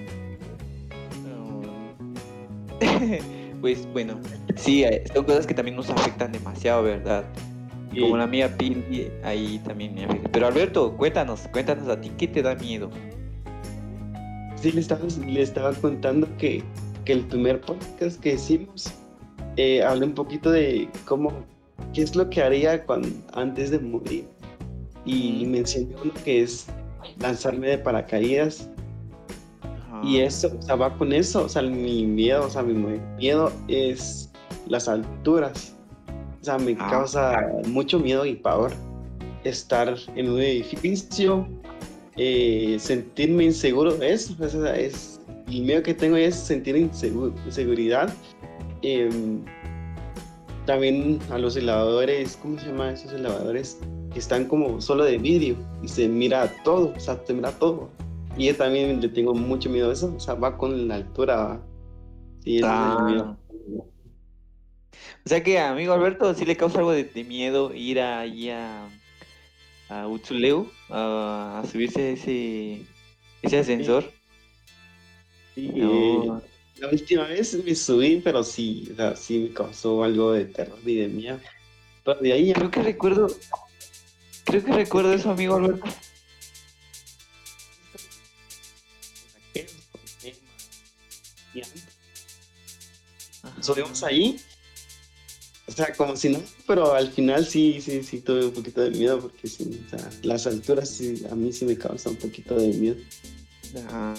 pues 3.63 3.91
bueno, 3.93 4.21
sí, 4.57 4.83
eh, 4.83 5.05
son 5.15 5.25
cosas 5.25 5.47
que 5.47 5.55
también 5.55 5.77
nos 5.77 5.89
afectan 5.89 6.33
demasiado, 6.33 6.83
¿verdad? 6.83 7.25
Como 7.99 8.17
la 8.17 8.27
mía 8.27 8.55
Pili, 8.59 9.09
ahí 9.23 9.61
también 9.65 9.95
me 9.95 10.05
afecta. 10.05 10.31
Pero 10.33 10.49
Alberto, 10.49 10.97
cuéntanos, 10.97 11.49
cuéntanos 11.53 11.89
a 11.89 12.01
ti, 12.01 12.11
¿qué 12.19 12.27
te 12.27 12.43
da 12.43 12.57
miedo? 12.57 12.91
Sí, 14.57 14.73
le 14.73 14.81
estaba, 14.81 15.03
le 15.27 15.43
estaba 15.43 15.73
contando 15.75 16.27
que, 16.39 16.63
que 17.05 17.13
el 17.13 17.21
primer 17.21 17.61
podcast 17.61 18.21
que 18.21 18.35
hicimos 18.35 18.93
eh, 19.57 19.83
hablé 19.83 20.07
un 20.07 20.15
poquito 20.15 20.51
de 20.51 20.89
cómo, 21.05 21.33
qué 21.95 22.03
es 22.03 22.17
lo 22.17 22.29
que 22.31 22.43
haría 22.43 22.85
cuando, 22.85 23.09
antes 23.35 23.71
de 23.71 23.79
morir. 23.79 24.27
Y 25.05 25.45
mencioné 25.47 25.95
uno 26.03 26.13
que 26.25 26.43
es 26.43 26.67
lanzarme 27.21 27.69
de 27.69 27.79
paracaídas. 27.79 28.69
Y 30.03 30.19
eso, 30.19 30.51
o 30.59 30.63
sea, 30.63 30.75
va 30.77 30.97
con 30.99 31.13
eso. 31.13 31.45
O 31.45 31.49
sea, 31.49 31.63
mi 31.63 32.05
miedo, 32.07 32.45
o 32.47 32.51
sea, 32.51 32.63
mi 32.63 32.75
miedo 33.19 33.53
es 33.69 34.31
las 34.69 34.89
alturas. 34.89 35.75
O 36.41 36.45
sea, 36.45 36.59
me 36.59 36.77
Ah. 36.79 36.89
causa 36.91 37.49
mucho 37.69 37.99
miedo 38.01 38.27
y 38.27 38.35
pavor 38.35 38.73
estar 39.45 39.97
en 40.17 40.29
un 40.31 40.41
edificio, 40.41 41.47
eh, 42.17 42.77
sentirme 42.81 43.45
inseguro 43.45 43.95
eso. 44.03 44.35
O 44.41 44.49
sea, 44.49 44.77
es, 44.77 45.21
el 45.49 45.63
miedo 45.63 45.83
que 45.83 45.95
tengo 45.95 46.17
es 46.17 46.35
sentir 46.35 46.75
insegu- 46.77 47.33
inseguridad. 47.47 48.13
Em, 48.83 49.45
también 50.67 51.19
a 51.31 51.39
los 51.39 51.57
elevadores, 51.57 52.37
¿cómo 52.41 52.59
se 52.59 52.67
llama 52.67 52.93
esos 52.93 53.13
elevadores? 53.13 53.79
Que 54.13 54.19
están 54.19 54.45
como 54.47 54.81
solo 54.81 55.05
de 55.05 55.19
vidrio 55.19 55.57
y 55.83 55.89
se 55.89 56.09
mira 56.09 56.53
todo, 56.65 56.93
o 56.97 57.01
sea, 57.01 57.21
se 57.25 57.33
mira 57.35 57.51
todo. 57.53 57.89
Y 58.37 58.47
yo 58.47 58.57
también 58.57 59.01
le 59.01 59.09
tengo 59.09 59.35
mucho 59.35 59.69
miedo 59.69 59.91
a 59.91 59.93
eso, 59.93 60.15
o 60.17 60.21
sea, 60.21 60.35
va 60.35 60.57
con 60.57 60.89
la 60.89 60.97
altura. 60.97 61.61
Ah. 62.65 63.05
miedo. 63.07 63.39
O 65.25 65.29
sea 65.29 65.43
que, 65.43 65.59
amigo 65.59 65.93
Alberto, 65.93 66.35
sí 66.35 66.45
le 66.45 66.57
causa 66.57 66.79
algo 66.79 66.91
de, 66.93 67.05
de 67.05 67.25
miedo 67.25 67.73
ir 67.75 68.01
allí 68.01 68.51
a, 68.51 68.89
a 69.89 70.09
Utzuleu 70.09 70.69
a, 70.91 71.61
a 71.63 71.67
subirse 71.69 72.01
a 72.03 72.11
ese, 72.11 72.83
ese 73.43 73.59
ascensor. 73.59 74.11
Sí, 75.55 75.71
No. 75.75 76.39
eh, 76.39 76.43
la 76.79 76.89
última 76.89 77.25
vez 77.29 77.63
me 77.65 77.75
subí, 77.77 78.21
pero 78.25 78.43
sí, 78.43 78.89
o 78.93 78.97
sea, 78.97 79.15
sí 79.15 79.39
me 79.49 79.55
causó 79.55 80.03
algo 80.03 80.33
de 80.33 80.47
terror 80.47 80.79
y 80.85 80.97
de 80.97 81.09
miedo. 81.09 81.39
Pero 82.05 82.19
de 82.21 82.33
ahí 82.33 82.47
ya 82.47 82.55
Creo 82.55 82.71
que 82.73 82.83
recuerdo, 82.83 83.29
creo 84.45 84.65
que 84.65 84.73
recuerdo 84.73 85.13
eso, 85.13 85.31
amigo 85.31 85.55
Alberto. 85.55 85.87
Subimos 93.61 94.03
ahí. 94.03 94.41
O 95.67 95.73
sea, 95.73 95.93
como 95.95 96.17
si 96.17 96.29
no, 96.29 96.43
pero 96.67 96.93
al 96.95 97.11
final 97.13 97.47
sí, 97.47 97.81
sí, 97.81 98.03
sí 98.03 98.21
tuve 98.21 98.47
un 98.47 98.53
poquito 98.53 98.81
de 98.83 98.91
miedo 98.91 99.21
porque 99.21 99.47
sí, 99.49 99.81
o 99.87 99.91
sea, 99.91 100.11
las 100.23 100.47
alturas 100.47 100.89
sí, 100.91 101.23
a 101.31 101.35
mí 101.35 101.53
sí 101.53 101.65
me 101.65 101.79
causa 101.79 102.11
un 102.11 102.17
poquito 102.17 102.57
de 102.57 102.69
miedo. 102.69 102.97
Ah, 103.89 104.15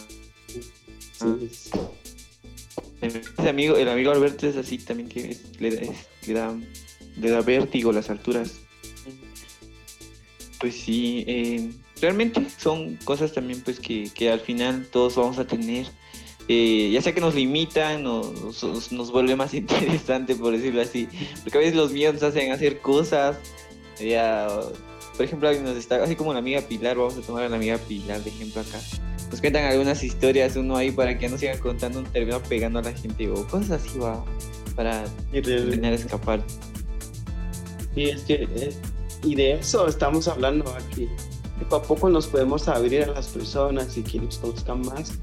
Sí, 0.49 0.59
es- 1.45 1.69
ese 3.37 3.49
amigo, 3.49 3.75
el 3.77 3.87
amigo 3.89 4.11
Alberto 4.11 4.47
es 4.47 4.55
así 4.55 4.77
también 4.77 5.09
que 5.09 5.31
es- 5.31 5.59
le, 5.59 5.71
da- 5.75 5.81
es- 5.81 6.27
le 6.27 6.33
da, 6.33 6.57
le 7.17 7.29
da 7.29 7.41
vértigo 7.41 7.91
las 7.91 8.09
alturas. 8.09 8.51
Pues 10.59 10.75
sí, 10.75 11.23
eh, 11.27 11.71
realmente 12.01 12.45
son 12.57 12.95
cosas 13.03 13.33
también 13.33 13.61
pues 13.61 13.79
que, 13.79 14.09
que 14.13 14.31
al 14.31 14.39
final 14.39 14.87
todos 14.91 15.15
vamos 15.17 15.37
a 15.37 15.45
tener. 15.45 15.87
Eh, 16.49 16.89
ya 16.91 17.01
sea 17.01 17.13
que 17.13 17.21
nos 17.21 17.35
limitan 17.35 18.05
o 18.05 18.33
nos, 18.33 18.91
nos 18.91 19.11
vuelve 19.11 19.35
más 19.35 19.53
interesante, 19.53 20.35
por 20.35 20.53
decirlo 20.53 20.81
así. 20.81 21.07
Porque 21.43 21.57
a 21.57 21.61
veces 21.61 21.75
los 21.75 21.91
miedos 21.91 22.15
nos 22.15 22.23
hacen 22.23 22.51
hacer 22.51 22.79
cosas. 22.81 23.37
Ya, 23.99 24.47
por 25.15 25.25
ejemplo, 25.25 25.51
nos 25.61 25.77
está, 25.77 26.03
así 26.03 26.15
como 26.15 26.33
la 26.33 26.39
amiga 26.39 26.61
Pilar, 26.61 26.97
vamos 26.97 27.17
a 27.17 27.21
tomar 27.21 27.43
a 27.43 27.49
la 27.49 27.55
amiga 27.55 27.77
Pilar 27.77 28.21
de 28.23 28.29
ejemplo 28.29 28.61
acá. 28.61 28.79
Nos 29.29 29.39
cuentan 29.39 29.65
algunas 29.65 30.03
historias, 30.03 30.55
uno 30.55 30.75
ahí 30.75 30.91
para 30.91 31.17
que 31.17 31.29
no 31.29 31.37
sigan 31.37 31.59
contando, 31.59 31.99
un 31.99 32.05
termino 32.05 32.41
pegando 32.43 32.79
a 32.79 32.81
la 32.83 32.93
gente 32.93 33.29
o 33.29 33.47
cosas 33.47 33.83
así, 33.83 33.97
va, 33.97 34.23
para 34.75 35.05
y 35.31 35.41
terminar 35.41 35.93
escapar. 35.93 36.43
Sí, 37.95 38.05
es 38.05 38.21
que, 38.23 38.47
eh, 38.55 38.73
y 39.23 39.35
de 39.35 39.53
eso 39.53 39.87
estamos 39.87 40.27
hablando 40.27 40.71
aquí. 40.75 41.07
Poco 41.59 41.75
a 41.75 41.83
poco 41.83 42.09
nos 42.09 42.27
podemos 42.27 42.67
abrir 42.67 43.03
a 43.03 43.07
las 43.07 43.27
personas 43.27 43.97
y 43.97 44.03
que 44.03 44.19
nos 44.19 44.37
conozcan 44.39 44.81
más 44.81 45.13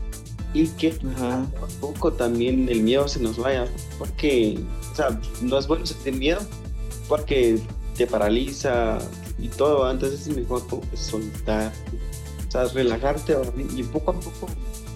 y 0.52 0.66
que 0.68 0.94
Ajá. 1.14 1.46
poco 1.52 1.64
a 1.64 1.68
poco 1.80 2.12
también 2.12 2.68
el 2.68 2.82
miedo 2.82 3.06
se 3.08 3.20
nos 3.20 3.36
vaya. 3.36 3.66
Porque, 3.98 4.58
o 4.92 4.94
sea, 4.94 5.20
no 5.42 5.58
es 5.58 5.66
bueno 5.66 5.86
sentir 5.86 6.14
miedo 6.14 6.40
porque 7.08 7.58
te 7.96 8.06
paraliza 8.06 8.98
y 9.38 9.48
todo. 9.48 9.90
Entonces 9.90 10.26
es 10.26 10.36
mejor 10.36 10.66
como 10.66 10.82
soltar, 10.94 11.72
o 12.46 12.50
sea, 12.50 12.64
relajarte 12.64 13.36
y 13.76 13.82
poco 13.84 14.12
a 14.12 14.14
poco 14.14 14.48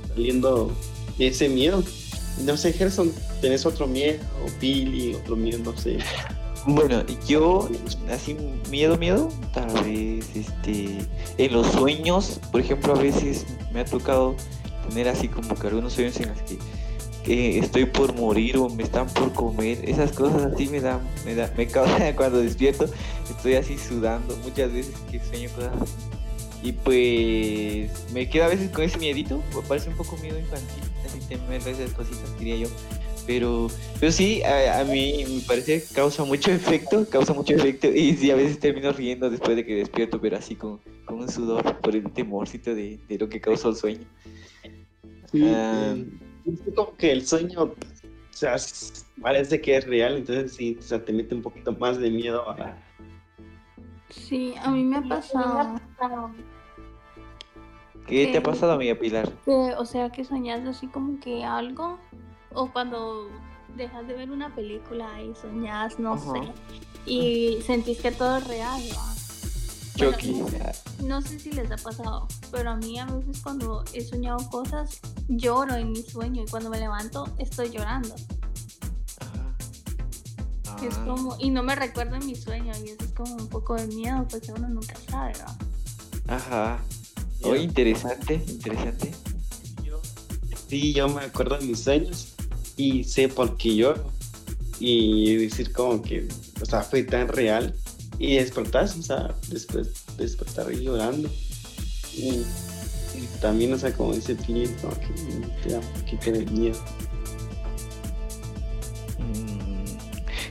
saliendo 0.09 0.71
de 1.19 1.29
ese 1.29 1.49
miedo. 1.49 1.83
No 2.45 2.57
sé, 2.57 2.73
Gerson, 2.73 3.13
¿tenés 3.41 3.65
otro 3.65 3.87
miedo? 3.87 4.19
O 4.45 4.61
Pili, 4.61 5.15
otro 5.15 5.37
miedo, 5.37 5.59
no 5.59 5.77
sé. 5.79 5.99
Bueno, 6.67 7.05
yo, 7.29 7.69
así, 8.11 8.37
miedo, 8.71 8.97
miedo, 8.97 9.29
tal 9.53 9.71
vez, 9.85 10.25
este, 10.35 11.07
en 11.37 11.53
los 11.53 11.67
sueños, 11.67 12.41
por 12.51 12.63
ejemplo, 12.63 12.95
a 12.95 12.99
veces 12.99 13.45
me 13.73 13.81
ha 13.81 13.85
tocado 13.85 14.35
tener 14.89 15.09
así 15.09 15.29
como 15.29 15.55
que 15.55 15.67
algunos 15.67 15.93
sueños 15.93 16.19
en 16.21 16.29
los 16.29 16.39
que, 16.43 16.59
que 17.25 17.59
estoy 17.59 17.87
por 17.87 18.15
morir 18.15 18.57
o 18.59 18.69
me 18.69 18.83
están 18.83 19.09
por 19.09 19.33
comer, 19.33 19.79
esas 19.89 20.13
cosas 20.13 20.53
así 20.53 20.69
me 20.69 20.81
dan, 20.81 21.01
me 21.25 21.35
da, 21.35 21.53
me 21.57 21.67
causa 21.69 22.15
cuando 22.15 22.39
despierto, 22.39 22.87
estoy 23.29 23.55
así 23.55 23.79
sudando, 23.79 24.37
muchas 24.45 24.73
veces 24.73 24.95
que 25.11 25.21
sueño 25.21 25.51
cosas. 25.55 25.73
Y 26.63 26.73
pues 26.73 27.91
me 28.15 28.29
quedo 28.29 28.45
a 28.45 28.49
veces 28.49 28.71
con 28.71 28.85
ese 28.85 28.97
miedito, 28.99 29.43
parece 29.69 29.91
un 29.91 29.97
poco 29.97 30.17
miedo 30.19 30.39
infantil, 30.39 30.83
así 31.05 31.19
temer 31.29 31.61
esas 31.61 31.93
cositas, 31.93 32.39
diría 32.39 32.57
yo. 32.57 32.69
Pero, 33.27 33.69
pero 34.01 34.13
sí, 34.13 34.43
a, 34.43 34.81
a 34.81 34.85
mí 34.85 35.25
me 35.29 35.41
parece 35.43 35.85
causa 35.95 36.25
mucho 36.25 36.51
efecto, 36.53 37.09
causa 37.09 37.33
mucho 37.33 37.55
efecto. 37.55 37.89
Y 37.89 38.17
sí, 38.17 38.31
a 38.31 38.37
veces 38.37 38.59
termino 38.59 38.93
riendo 38.93 39.31
después 39.31 39.57
de 39.57 39.65
que 39.65 39.77
despierto, 39.77 40.21
pero 40.21 40.37
así 40.37 40.57
con, 40.57 40.81
con 41.05 41.21
un 41.21 41.31
sudor 41.31 41.81
por 41.81 41.97
el 41.97 42.11
temorcito 42.13 42.75
de, 42.75 42.99
de 43.09 43.19
lo 43.19 43.29
que 43.29 43.41
causó 43.41 43.71
el 43.71 43.77
sueño. 43.77 44.07
Sí, 45.35 45.43
eh, 45.45 46.07
es 46.45 46.63
como 46.77 46.97
que 46.97 47.11
el 47.11 47.27
sueño, 47.27 47.63
o 47.63 47.75
sea, 48.31 48.55
parece 49.21 49.61
que 49.61 49.77
es 49.77 49.85
real, 49.85 50.19
entonces 50.19 50.55
sí, 50.55 50.77
o 50.79 50.83
sea, 50.83 51.05
te 51.05 51.13
mete 51.13 51.35
un 51.35 51.43
poquito 51.43 51.73
más 51.73 51.99
de 51.99 52.09
miedo 52.09 52.49
a... 52.49 52.77
Sí, 54.11 54.55
a 54.63 54.71
mí 54.71 54.85
me 54.85 54.99
ha 54.99 55.03
pasado 55.03 55.75
¿Qué 58.07 58.29
te 58.29 58.39
ha 58.39 58.43
pasado, 58.45 58.75
amiga 58.75 58.95
Pilar? 58.95 59.29
que, 59.45 59.51
o 59.77 59.85
sea, 59.85 60.11
que 60.11 60.25
soñas 60.25 60.65
así 60.69 60.87
como 60.87 61.19
que 61.19 61.43
algo, 61.43 61.99
o 62.53 62.71
cuando 62.71 63.29
dejas 63.77 64.07
de 64.07 64.15
ver 64.15 64.31
una 64.31 64.55
película 64.55 65.21
y 65.21 65.35
soñas, 65.35 65.99
no 65.99 66.13
Ajá. 66.13 66.33
sé, 66.33 66.53
y 67.07 67.61
sentís 67.63 68.01
que 68.01 68.13
todo 68.13 68.39
es 68.39 68.47
real, 68.47 68.83
No 71.03 71.21
sé 71.23 71.39
si 71.39 71.53
les 71.53 71.71
ha 71.71 71.77
pasado, 71.77 72.27
pero 72.51 72.71
a 72.71 72.77
mí 72.77 72.99
a 72.99 73.07
veces 73.07 73.41
cuando 73.43 73.85
he 73.93 74.03
soñado 74.05 74.39
cosas, 74.51 75.01
lloro 75.29 75.75
en 75.77 75.93
mi 75.93 76.03
sueño 76.03 76.43
y 76.43 76.47
cuando 76.51 76.71
me 76.71 76.79
levanto 76.81 77.33
estoy 77.39 77.71
llorando. 77.71 78.15
Ajá. 79.21 79.57
Es 80.87 80.95
Ah. 80.97 81.05
como, 81.07 81.37
y 81.39 81.51
no 81.51 81.63
me 81.63 81.75
recuerdo 81.75 82.17
en 82.17 82.27
mi 82.27 82.35
sueño 82.35 82.73
y 82.85 82.91
eso 82.91 83.05
es 83.05 83.13
como 83.13 83.35
un 83.37 83.49
poco 83.49 83.75
de 83.77 83.87
miedo 83.87 84.27
porque 84.29 84.53
uno 84.53 84.69
nunca 84.69 84.95
sabe, 85.09 85.33
¿no? 85.39 86.35
Ajá. 86.35 86.79
Oye, 87.43 87.63
interesante, 87.63 88.43
interesante. 88.49 89.13
Yo, 89.85 90.01
sí, 90.69 90.93
yo 90.95 91.09
me 91.09 91.23
acuerdo 91.23 91.59
de 91.59 91.67
mis 91.67 91.81
sueños 91.81 92.35
y 92.77 93.05
sé 93.05 93.29
por 93.29 93.57
qué 93.57 93.77
lloro. 93.77 94.11
Y 94.81 95.37
decir 95.37 95.73
como 95.73 96.03
que, 96.03 96.27
o 96.61 96.65
sea, 96.67 96.83
fue 96.83 97.05
tan 97.05 97.29
real. 97.29 97.75
Y 98.19 98.37
despertar, 98.37 98.85
o 98.85 99.03
sea, 99.03 99.35
después 99.49 100.05
despertar 100.17 100.73
y 100.73 100.85
llorando. 100.85 101.29
Y, 102.13 102.43
también, 103.41 103.73
o 103.73 103.79
sea, 103.79 103.93
como 103.93 104.15
dice 104.15 104.37
que 104.37 104.69
te 105.63 105.69
da 105.71 105.79
un 105.79 106.01
poquito 106.01 106.33
de 106.33 106.47
miedo. 106.47 106.79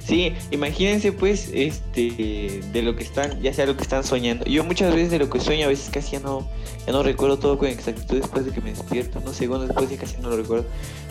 Sí, 0.06 0.34
imagínense 0.52 1.14
pues 1.14 1.50
este 1.54 2.62
de 2.74 2.82
lo 2.82 2.96
que 2.96 3.04
están, 3.04 3.42
ya 3.42 3.54
sea 3.54 3.66
lo 3.66 3.78
que 3.78 3.84
están 3.84 4.04
soñando. 4.04 4.44
Yo 4.46 4.64
muchas 4.66 4.94
veces 4.94 5.12
de 5.12 5.20
lo 5.20 5.30
que 5.30 5.40
sueño 5.40 5.66
a 5.66 5.70
veces 5.70 5.90
casi 5.90 6.14
ya 6.14 6.20
no, 6.20 6.46
ya 6.86 6.92
no 6.92 7.04
recuerdo 7.04 7.40
todo 7.40 7.58
con 7.58 7.70
exactitud 7.70 8.20
después 8.20 8.46
de 8.46 8.52
que 8.52 8.60
me 8.60 8.72
despierto, 8.72 9.20
unos 9.20 9.38
segundos 9.38 9.70
después 9.70 9.90
ya 9.90 9.98
casi 9.98 10.18
no 10.18 10.30
lo 10.30 10.38
recuerdo. 10.38 10.66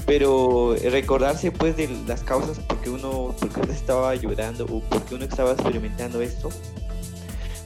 Pero 0.04 0.75
eh, 0.75 0.90
recordarse 0.90 1.50
pues 1.50 1.75
de 1.76 1.88
las 2.06 2.22
causas 2.22 2.58
por 2.58 2.82
qué 2.82 2.90
uno, 2.90 3.34
por 3.40 3.49
qué 3.49 3.61
uno 3.61 3.72
estaba 3.72 4.14
llorando 4.14 4.64
o 4.64 4.80
por 4.80 5.02
qué 5.04 5.14
uno 5.14 5.25
estaba 5.25 5.52
experimentando 5.52 6.20
esto, 6.20 6.50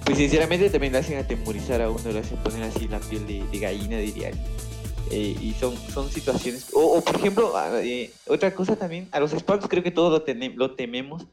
pues 0.04 0.18
sinceramente 0.18 0.70
también 0.70 0.92
le 0.92 1.00
hacen 1.00 1.18
atemorizar 1.18 1.82
a 1.82 1.90
uno, 1.90 2.12
le 2.12 2.20
hacen 2.20 2.36
poner 2.38 2.62
así 2.62 2.86
la 2.86 3.00
piel 3.00 3.26
de, 3.26 3.42
de 3.50 3.58
gallina 3.58 3.98
diría. 3.98 4.30
Eh, 5.10 5.36
y 5.40 5.54
son, 5.54 5.76
son 5.92 6.10
situaciones. 6.10 6.66
O, 6.74 6.98
o, 6.98 7.00
por 7.04 7.16
ejemplo, 7.16 7.56
ah, 7.56 7.80
eh, 7.82 8.10
otra 8.26 8.54
cosa 8.54 8.76
también, 8.76 9.08
a 9.12 9.20
los 9.20 9.32
espantos 9.32 9.68
creo 9.68 9.82
que 9.82 9.90
todos 9.92 10.10
lo, 10.12 10.22
tene- 10.22 10.54
lo 10.56 10.74
tememos. 10.74 11.26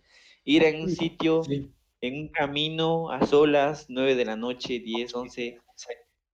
Ir 0.46 0.64
en 0.64 0.82
un 0.84 0.90
sitio, 0.92 1.44
Sí. 1.44 1.70
en 2.02 2.14
un 2.20 2.28
camino, 2.28 3.10
a 3.12 3.26
solas, 3.26 3.86
9 3.90 4.16
de 4.16 4.26
la 4.26 4.36
noche, 4.36 4.80
10, 4.80 5.16
11, 5.16 5.60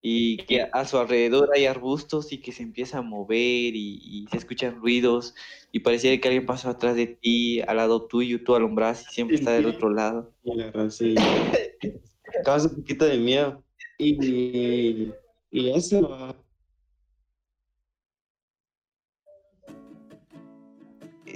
y 0.01 0.37
que 0.37 0.61
a, 0.61 0.69
a 0.73 0.85
su 0.85 0.97
alrededor 0.97 1.49
hay 1.53 1.65
arbustos 1.65 2.31
y 2.31 2.39
que 2.39 2.51
se 2.53 2.63
empieza 2.63 2.99
a 2.99 3.01
mover 3.01 3.75
y, 3.75 3.99
y 4.01 4.27
se 4.31 4.37
escuchan 4.37 4.79
ruidos 4.79 5.35
y 5.73 5.79
pareciera 5.81 6.19
que 6.19 6.27
alguien 6.29 6.45
pasó 6.45 6.69
atrás 6.69 6.95
de 6.95 7.07
ti, 7.07 7.61
al 7.61 7.77
lado 7.77 8.05
tuyo, 8.07 8.43
tú 8.43 8.55
alumbras 8.55 9.05
y 9.09 9.13
siempre 9.13 9.35
está 9.35 9.51
del 9.51 9.65
otro 9.67 9.89
lado. 9.89 10.33
Sí. 10.89 11.15
Causa 12.45 12.69
un 12.69 12.75
poquito 12.77 13.05
de 13.05 13.17
miedo. 13.17 13.63
Y, 13.97 15.11
y 15.51 15.69
eso, 15.71 16.35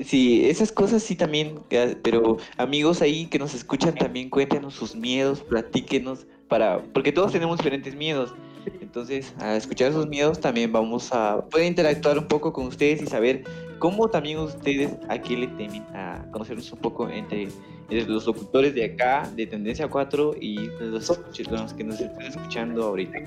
Sí, 0.05 0.45
esas 0.45 0.71
cosas 0.71 1.03
sí 1.03 1.15
también, 1.15 1.59
pero 2.01 2.37
amigos 2.57 3.01
ahí 3.01 3.27
que 3.27 3.37
nos 3.37 3.53
escuchan 3.53 3.93
también 3.95 4.29
cuéntenos 4.29 4.73
sus 4.73 4.95
miedos, 4.95 5.41
platíquenos 5.41 6.25
para, 6.47 6.83
porque 6.93 7.11
todos 7.11 7.31
tenemos 7.31 7.57
diferentes 7.57 7.95
miedos. 7.95 8.33
Entonces, 8.81 9.33
a 9.39 9.55
escuchar 9.55 9.91
esos 9.91 10.07
miedos 10.07 10.39
también 10.39 10.71
vamos 10.71 11.11
a 11.11 11.45
poder 11.49 11.67
interactuar 11.67 12.17
un 12.17 12.27
poco 12.27 12.53
con 12.53 12.67
ustedes 12.67 13.01
y 13.01 13.07
saber 13.07 13.43
cómo 13.79 14.07
también 14.07 14.39
ustedes 14.39 14.91
a 15.09 15.19
qué 15.19 15.35
le 15.37 15.47
temen, 15.47 15.83
a 15.93 16.25
conocernos 16.31 16.71
un 16.71 16.79
poco 16.79 17.09
entre, 17.09 17.49
los 17.89 18.25
locutores 18.25 18.73
de 18.73 18.85
acá, 18.85 19.29
de 19.35 19.45
Tendencia 19.45 19.87
4 19.87 20.35
y 20.39 20.55
los, 20.79 21.09
los 21.09 21.73
que 21.73 21.83
nos 21.83 21.99
están 21.99 22.25
escuchando 22.25 22.83
ahorita. 22.85 23.19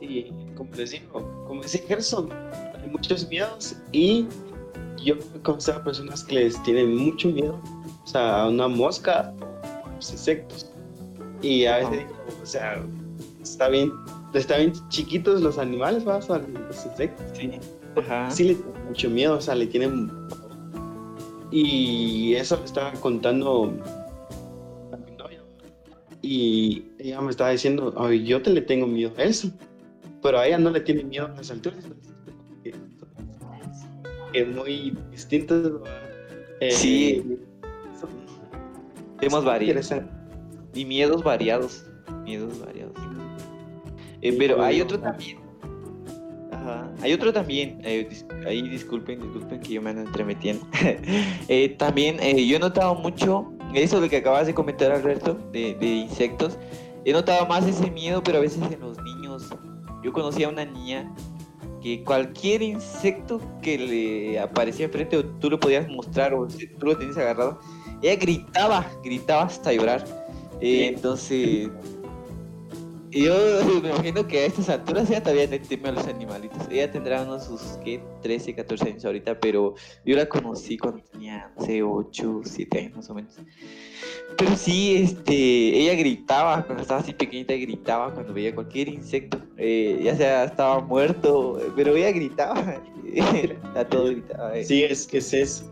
y 0.00 0.32
como 0.54 0.70
les 0.74 0.92
digo, 0.92 1.44
como 1.46 1.62
decía 1.62 1.82
Gerson, 1.86 2.30
muchos 2.90 3.28
miedos 3.28 3.76
y 3.92 4.26
yo 5.04 5.16
conozco 5.42 5.72
a 5.72 5.82
personas 5.84 6.24
que 6.24 6.36
les 6.36 6.62
tienen 6.62 6.96
mucho 6.96 7.28
miedo, 7.28 7.60
o 8.02 8.06
sea, 8.06 8.42
a 8.42 8.48
una 8.48 8.68
mosca, 8.68 9.34
a 9.62 9.94
los 9.94 10.10
insectos. 10.12 10.70
Y 11.40 11.66
a 11.66 11.78
veces 11.78 11.90
digo, 11.90 12.10
o 12.42 12.46
sea, 12.46 12.82
está 13.42 13.68
bien, 13.68 13.92
está 14.32 14.58
bien 14.58 14.72
chiquitos 14.88 15.40
los 15.40 15.58
animales, 15.58 16.06
¿va? 16.06 16.18
O 16.18 16.22
sea, 16.22 16.38
los 16.38 16.86
insectos. 16.86 17.26
Sí. 17.34 17.50
Ajá. 17.96 18.30
sí 18.30 18.44
le 18.44 18.54
tienen 18.54 18.84
mucho 18.86 19.10
miedo, 19.10 19.36
o 19.36 19.40
sea, 19.40 19.54
le 19.54 19.66
tienen... 19.66 20.10
Y 21.50 22.34
eso 22.34 22.56
me 22.58 22.64
estaba 22.64 22.92
contando 22.92 23.74
a 24.92 24.96
mi 24.96 25.10
novia. 25.16 25.42
Y 26.22 26.86
ella 26.98 27.20
me 27.20 27.30
estaba 27.30 27.50
diciendo, 27.50 27.92
ay, 27.98 28.24
yo 28.24 28.40
te 28.40 28.50
le 28.50 28.62
tengo 28.62 28.86
miedo 28.86 29.12
a 29.18 29.24
eso. 29.24 29.50
Pero 30.22 30.38
a 30.38 30.46
ella 30.46 30.56
no 30.56 30.70
le 30.70 30.80
tiene 30.80 31.04
miedo 31.04 31.26
a 31.26 31.30
las 31.30 31.50
alturas. 31.50 31.84
Que 34.32 34.44
muy 34.44 34.96
distintos. 35.10 35.80
Eh, 36.60 36.70
Sí. 36.70 37.38
son- 38.00 38.10
Temas 39.18 39.44
variados. 39.44 39.92
Y 40.74 40.84
miedos 40.84 41.22
variados. 41.22 41.84
Miedos 42.24 42.58
variados. 42.60 42.92
Eh, 44.22 44.34
pero 44.38 44.62
hay 44.62 44.80
otro 44.80 44.98
también. 44.98 45.38
Ajá. 46.52 46.88
Hay 47.02 47.12
otro 47.12 47.32
también. 47.32 47.80
eh, 47.82 48.08
dis- 48.08 48.46
ahí 48.46 48.62
disculpen, 48.68 49.20
disculpen 49.20 49.60
que 49.60 49.72
yo 49.74 49.82
me 49.82 49.90
ando 49.90 50.02
entremetiendo. 50.02 50.66
Eh, 51.48 51.70
también 51.78 52.18
eh, 52.20 52.46
yo 52.46 52.56
he 52.56 52.60
notado 52.60 52.94
mucho 52.94 53.52
eso 53.74 54.00
de 54.00 54.08
que 54.08 54.18
acabas 54.18 54.46
de 54.46 54.54
comentar, 54.54 54.92
Alberto, 54.92 55.34
de, 55.52 55.74
de 55.74 55.86
insectos. 55.86 56.58
He 57.04 57.12
notado 57.12 57.46
más 57.46 57.66
ese 57.66 57.90
miedo, 57.90 58.22
pero 58.22 58.38
a 58.38 58.40
veces 58.40 58.62
en 58.70 58.80
los 58.80 58.96
niños. 59.02 59.48
Yo 60.04 60.12
conocí 60.12 60.42
a 60.44 60.48
una 60.48 60.64
niña 60.64 61.12
que 61.82 62.04
cualquier 62.04 62.62
insecto 62.62 63.40
que 63.60 63.76
le 63.76 64.38
aparecía 64.38 64.86
enfrente 64.86 65.16
o 65.16 65.24
tú 65.24 65.50
lo 65.50 65.58
podías 65.58 65.88
mostrar 65.88 66.32
o 66.32 66.46
tú 66.46 66.86
lo 66.86 66.96
tenías 66.96 67.16
agarrado, 67.16 67.60
ella 68.02 68.16
gritaba, 68.16 68.86
gritaba 69.02 69.42
hasta 69.42 69.72
llorar. 69.72 70.04
Eh, 70.60 70.86
entonces, 70.94 71.68
yo 73.12 73.34
me 73.82 73.90
imagino 73.90 74.26
que 74.26 74.40
a 74.40 74.46
estas 74.46 74.68
alturas 74.68 75.08
ella 75.10 75.22
todavía 75.22 75.46
le 75.46 75.58
teme 75.58 75.90
a 75.90 75.92
los 75.92 76.06
animalitos. 76.06 76.68
Ella 76.70 76.90
tendrá 76.90 77.22
unos 77.22 77.44
sus, 77.44 77.60
¿qué? 77.84 78.02
13, 78.22 78.54
14 78.54 78.88
años 78.88 79.04
ahorita, 79.04 79.38
pero 79.38 79.74
yo 80.04 80.16
la 80.16 80.26
conocí 80.26 80.78
cuando 80.78 81.02
tenía, 81.04 81.50
no 81.56 81.64
sé, 81.64 81.82
8, 81.82 82.40
7 82.44 82.78
años 82.78 82.96
más 82.96 83.10
o 83.10 83.14
menos. 83.14 83.34
Pero 84.38 84.56
sí, 84.56 84.96
este, 84.96 85.34
ella 85.34 85.94
gritaba, 85.94 86.64
cuando 86.64 86.82
estaba 86.82 87.00
así 87.00 87.12
pequeñita, 87.12 87.54
gritaba 87.54 88.12
cuando 88.14 88.32
veía 88.32 88.54
cualquier 88.54 88.88
insecto, 88.88 89.38
eh, 89.58 90.00
ya 90.02 90.16
sea 90.16 90.44
estaba 90.44 90.80
muerto, 90.80 91.60
pero 91.76 91.94
ella 91.94 92.10
gritaba, 92.12 92.80
a 93.74 93.84
todo 93.84 94.06
gritaba. 94.06 94.56
eh. 94.56 94.64
Sí, 94.64 94.82
es 94.84 95.06
que 95.06 95.18
es 95.18 95.32
eso. 95.34 95.64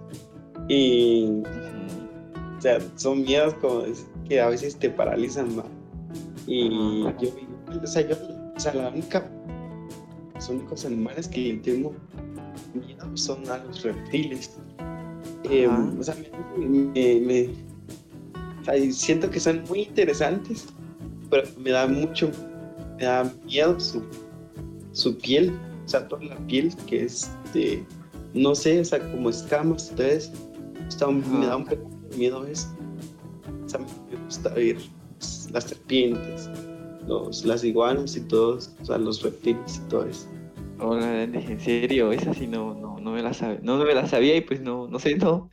Y, 0.69 1.41
Ujú. 1.41 2.59
o 2.59 2.61
sea, 2.61 2.79
son 2.97 3.23
miedos 3.23 3.55
como 3.55 3.85
que 4.29 4.41
a 4.41 4.49
veces 4.49 4.77
te 4.79 4.91
paralizan 4.91 5.57
más. 5.57 5.67
Y 6.53 7.03
yo, 7.21 7.29
o 7.83 7.87
sea, 7.87 8.07
yo, 8.09 8.17
o 8.57 8.61
sea, 8.61 8.75
la 8.75 8.89
única, 8.89 9.25
los 10.35 10.49
únicos 10.49 10.85
animales 10.85 11.29
que 11.29 11.41
le 11.41 11.55
tengo 11.59 11.93
miedo 12.75 13.17
son 13.17 13.49
a 13.49 13.59
los 13.59 13.83
reptiles. 13.85 14.57
Eh, 15.45 15.67
o 15.69 16.03
sea, 16.03 16.15
me, 16.57 16.67
me- 16.67 17.21
me- 17.21 17.49
o 18.61 18.65
sea, 18.65 18.77
y 18.77 18.93
siento 18.93 19.31
que 19.31 19.39
son 19.41 19.63
muy 19.69 19.83
interesantes, 19.83 20.67
pero 21.31 21.49
me 21.59 21.71
da 21.71 21.87
mucho, 21.87 22.31
me 22.99 23.05
da 23.05 23.33
miedo 23.47 23.79
su, 23.79 24.03
su 24.93 25.17
piel, 25.19 25.53
o 25.85 25.89
sea, 25.89 26.07
toda 26.09 26.23
la 26.25 26.37
piel 26.47 26.75
que 26.87 27.05
es 27.05 27.31
de, 27.55 27.85
no 28.35 28.55
sé, 28.55 28.81
o 28.81 28.85
sea, 28.85 28.99
como 29.13 29.31
escamas, 29.31 29.91
entonces, 29.91 30.33
me 31.39 31.47
da 31.47 31.57
un 31.57 31.65
poco 31.65 31.89
de 32.11 32.17
miedo 32.17 32.45
eso. 32.47 32.69
O 33.65 33.69
sea, 33.69 33.81
me 33.81 34.25
gusta 34.25 34.51
ver 34.51 34.77
las 35.53 35.65
serpientes, 35.65 36.49
los, 37.07 37.45
las 37.45 37.65
iguanas 37.65 38.17
y 38.17 38.21
todos, 38.21 38.71
o 38.81 38.85
sea, 38.85 38.99
los 38.99 39.23
reptiles 39.23 39.81
y 39.85 39.89
todo 39.89 40.07
eso. 40.07 40.27
Hola, 40.79 41.25
en 41.25 41.61
serio, 41.61 42.11
esa 42.11 42.33
sí 42.33 42.47
no, 42.47 42.75
no, 42.75 42.99
no 42.99 43.13
me 43.13 43.23
la 43.23 43.35
sabía, 43.35 43.61
no, 43.63 43.77
me 43.77 43.95
la 43.95 44.07
sabía 44.07 44.37
y 44.37 44.41
pues 44.41 44.61
no, 44.61 44.89
no 44.89 44.99
sé, 44.99 45.17
no. 45.17 45.51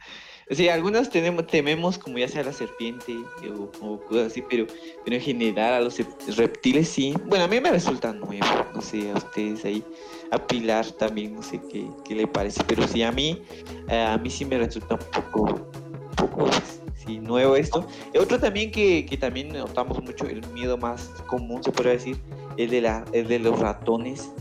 Sea, 0.49 0.73
algunas 0.73 1.09
tenemos, 1.09 1.45
tememos 1.47 1.97
como 1.97 2.17
ya 2.17 2.29
sea 2.29 2.41
la 2.41 2.53
serpiente 2.53 3.17
o, 3.49 3.69
o 3.85 3.99
cosas 4.05 4.27
así, 4.27 4.41
pero, 4.49 4.65
pero 5.03 5.17
en 5.17 5.21
general 5.21 5.73
a 5.73 5.81
los 5.81 5.99
reptiles 6.37 6.87
sí. 6.87 7.13
Bueno, 7.25 7.43
a 7.43 7.47
mí 7.49 7.59
me 7.59 7.69
resulta 7.69 8.13
nuevo, 8.13 8.45
no 8.73 8.81
sé, 8.81 9.11
a 9.11 9.15
ustedes 9.15 9.65
ahí, 9.65 9.83
a 10.31 10.37
Pilar 10.37 10.89
también, 10.91 11.35
no 11.35 11.43
sé 11.43 11.59
qué, 11.69 11.85
qué 12.05 12.15
le 12.15 12.27
parece, 12.27 12.63
pero 12.65 12.87
sí 12.87 13.03
a 13.03 13.11
mí, 13.11 13.41
eh, 13.89 13.99
a 13.99 14.17
mí 14.17 14.29
sí 14.29 14.45
me 14.45 14.57
resulta 14.57 14.95
un 14.95 15.01
poco, 15.11 15.41
un 15.41 16.15
poco 16.15 16.45
pues, 16.45 16.81
sí, 17.07 17.19
nuevo 17.19 17.55
esto. 17.55 17.87
Y 18.13 18.17
otro 18.17 18.39
también 18.39 18.71
que, 18.71 19.05
que 19.05 19.17
también 19.17 19.49
notamos 19.49 20.03
mucho, 20.03 20.25
el 20.27 20.45
miedo 20.53 20.77
más 20.77 21.07
común, 21.27 21.63
se 21.63 21.71
podría 21.71 21.93
decir, 21.93 22.17
el 22.57 22.69
de, 22.69 22.81
la, 22.81 23.05
el 23.13 23.27
de 23.27 23.39
los 23.39 23.57
ratones. 23.59 24.31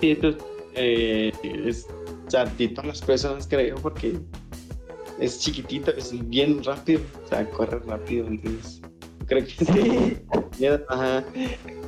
Sí, 0.00 0.12
esto 0.12 0.36
eh, 0.74 1.32
es, 1.42 1.86
o 2.26 2.30
sea, 2.30 2.44
de 2.44 2.68
todas 2.68 2.86
las 2.86 3.00
personas 3.02 3.46
creo, 3.48 3.76
porque 3.76 4.14
es 5.18 5.40
chiquitito, 5.40 5.90
es 5.92 6.12
bien 6.28 6.62
rápido, 6.62 7.00
o 7.24 7.28
sea, 7.28 7.48
corre 7.50 7.80
rápido, 7.80 8.26
entonces 8.26 8.80
creo 9.26 9.44
que 9.44 9.64
sí. 9.64 10.16
Ajá. 10.88 11.24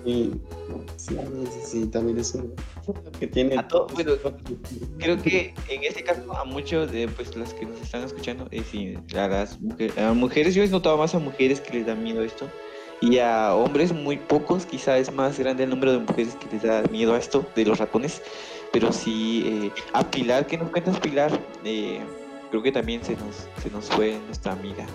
Y 0.04 0.32
sí, 0.96 1.16
sí, 1.16 1.60
sí, 1.64 1.86
también 1.86 2.18
es 2.18 2.34
un 2.34 2.54
que 3.20 3.26
tiene 3.28 3.56
A 3.56 3.68
todo- 3.68 3.86
bueno, 3.94 4.12
Creo 4.98 5.20
que 5.22 5.54
en 5.68 5.84
este 5.84 6.02
caso 6.02 6.36
a 6.36 6.44
muchos 6.44 6.90
de 6.90 7.06
pues 7.08 7.36
las 7.36 7.54
que 7.54 7.66
nos 7.66 7.80
están 7.80 8.02
escuchando, 8.02 8.48
eh, 8.50 8.62
sí, 8.68 8.96
a 9.16 9.28
las 9.28 9.60
mujeres, 9.60 9.96
a 9.98 10.12
mujeres, 10.12 10.54
yo 10.54 10.62
he 10.62 10.68
notado 10.68 10.96
más 10.96 11.14
a 11.14 11.18
mujeres 11.18 11.60
que 11.60 11.72
les 11.74 11.86
da 11.86 11.94
miedo 11.94 12.22
esto 12.22 12.48
y 13.00 13.18
a 13.18 13.54
hombres 13.54 13.92
muy 13.92 14.16
pocos, 14.16 14.64
quizá 14.66 14.98
es 14.98 15.12
más 15.12 15.38
grande 15.38 15.64
el 15.64 15.70
número 15.70 15.92
de 15.92 15.98
mujeres 15.98 16.34
que 16.36 16.48
les 16.52 16.62
da 16.62 16.82
miedo 16.90 17.14
a 17.14 17.18
esto 17.18 17.44
de 17.54 17.64
los 17.64 17.78
ratones, 17.78 18.22
pero 18.72 18.92
sí 18.92 19.42
eh, 19.46 19.70
a 19.92 20.08
Pilar, 20.10 20.46
¿qué 20.46 20.56
nos 20.58 20.70
cuentas 20.70 20.98
Pilar? 21.00 21.30
Eh, 21.64 22.00
creo 22.50 22.62
que 22.62 22.72
también 22.72 23.04
se 23.04 23.16
nos, 23.16 23.48
se 23.62 23.70
nos 23.70 23.86
fue 23.86 24.18
nuestra 24.26 24.52
amiga. 24.52 24.86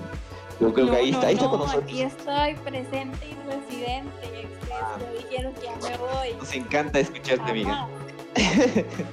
Yo 0.59 0.73
creo 0.73 0.89
que 0.89 0.95
ahí 0.95 1.11
está, 1.11 1.27
ahí 1.27 1.35
está 1.35 1.49
con 1.49 1.59
nosotros. 1.59 1.83
Aquí 1.83 2.01
estoy 2.01 2.55
presente 2.55 3.27
y 3.27 3.35
residente. 3.49 4.47
Ah. 4.71 4.97
Ustedes 4.97 5.11
me 5.11 5.17
dijeron 5.29 5.53
que 5.53 5.61
ya 5.61 5.75
me 5.89 5.97
voy. 5.97 6.33
Nos 6.39 6.53
encanta 6.53 6.99
escucharte, 6.99 7.51
amiga. 7.51 7.87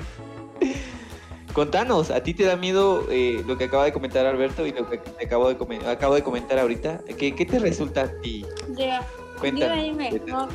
Contanos, 1.53 2.11
¿a 2.11 2.21
ti 2.23 2.35
te 2.35 2.45
da 2.45 2.57
miedo 2.57 3.05
eh, 3.11 3.45
lo 3.47 3.57
que 3.57 3.65
acaba 3.65 3.85
de 3.85 3.93
comentar 3.93 4.27
Alberto 4.27 4.67
y 4.67 4.73
lo 4.73 4.91
que 4.91 4.99
te 4.99 5.25
acabo 5.25 5.49
de, 5.49 5.57
comen- 5.57 5.87
acabo 5.87 6.15
de 6.15 6.23
comentar 6.25 6.59
ahorita? 6.59 7.01
¿Qué, 7.17 7.33
qué 7.35 7.47
te 7.47 7.61
resulta 7.61 8.03
a 8.03 8.21
ti? 8.21 8.45
Ya, 8.77 9.07
Cuéntanos. 9.39 9.85
dime, 9.85 10.11
dime, 10.11 10.27
no 10.33 10.49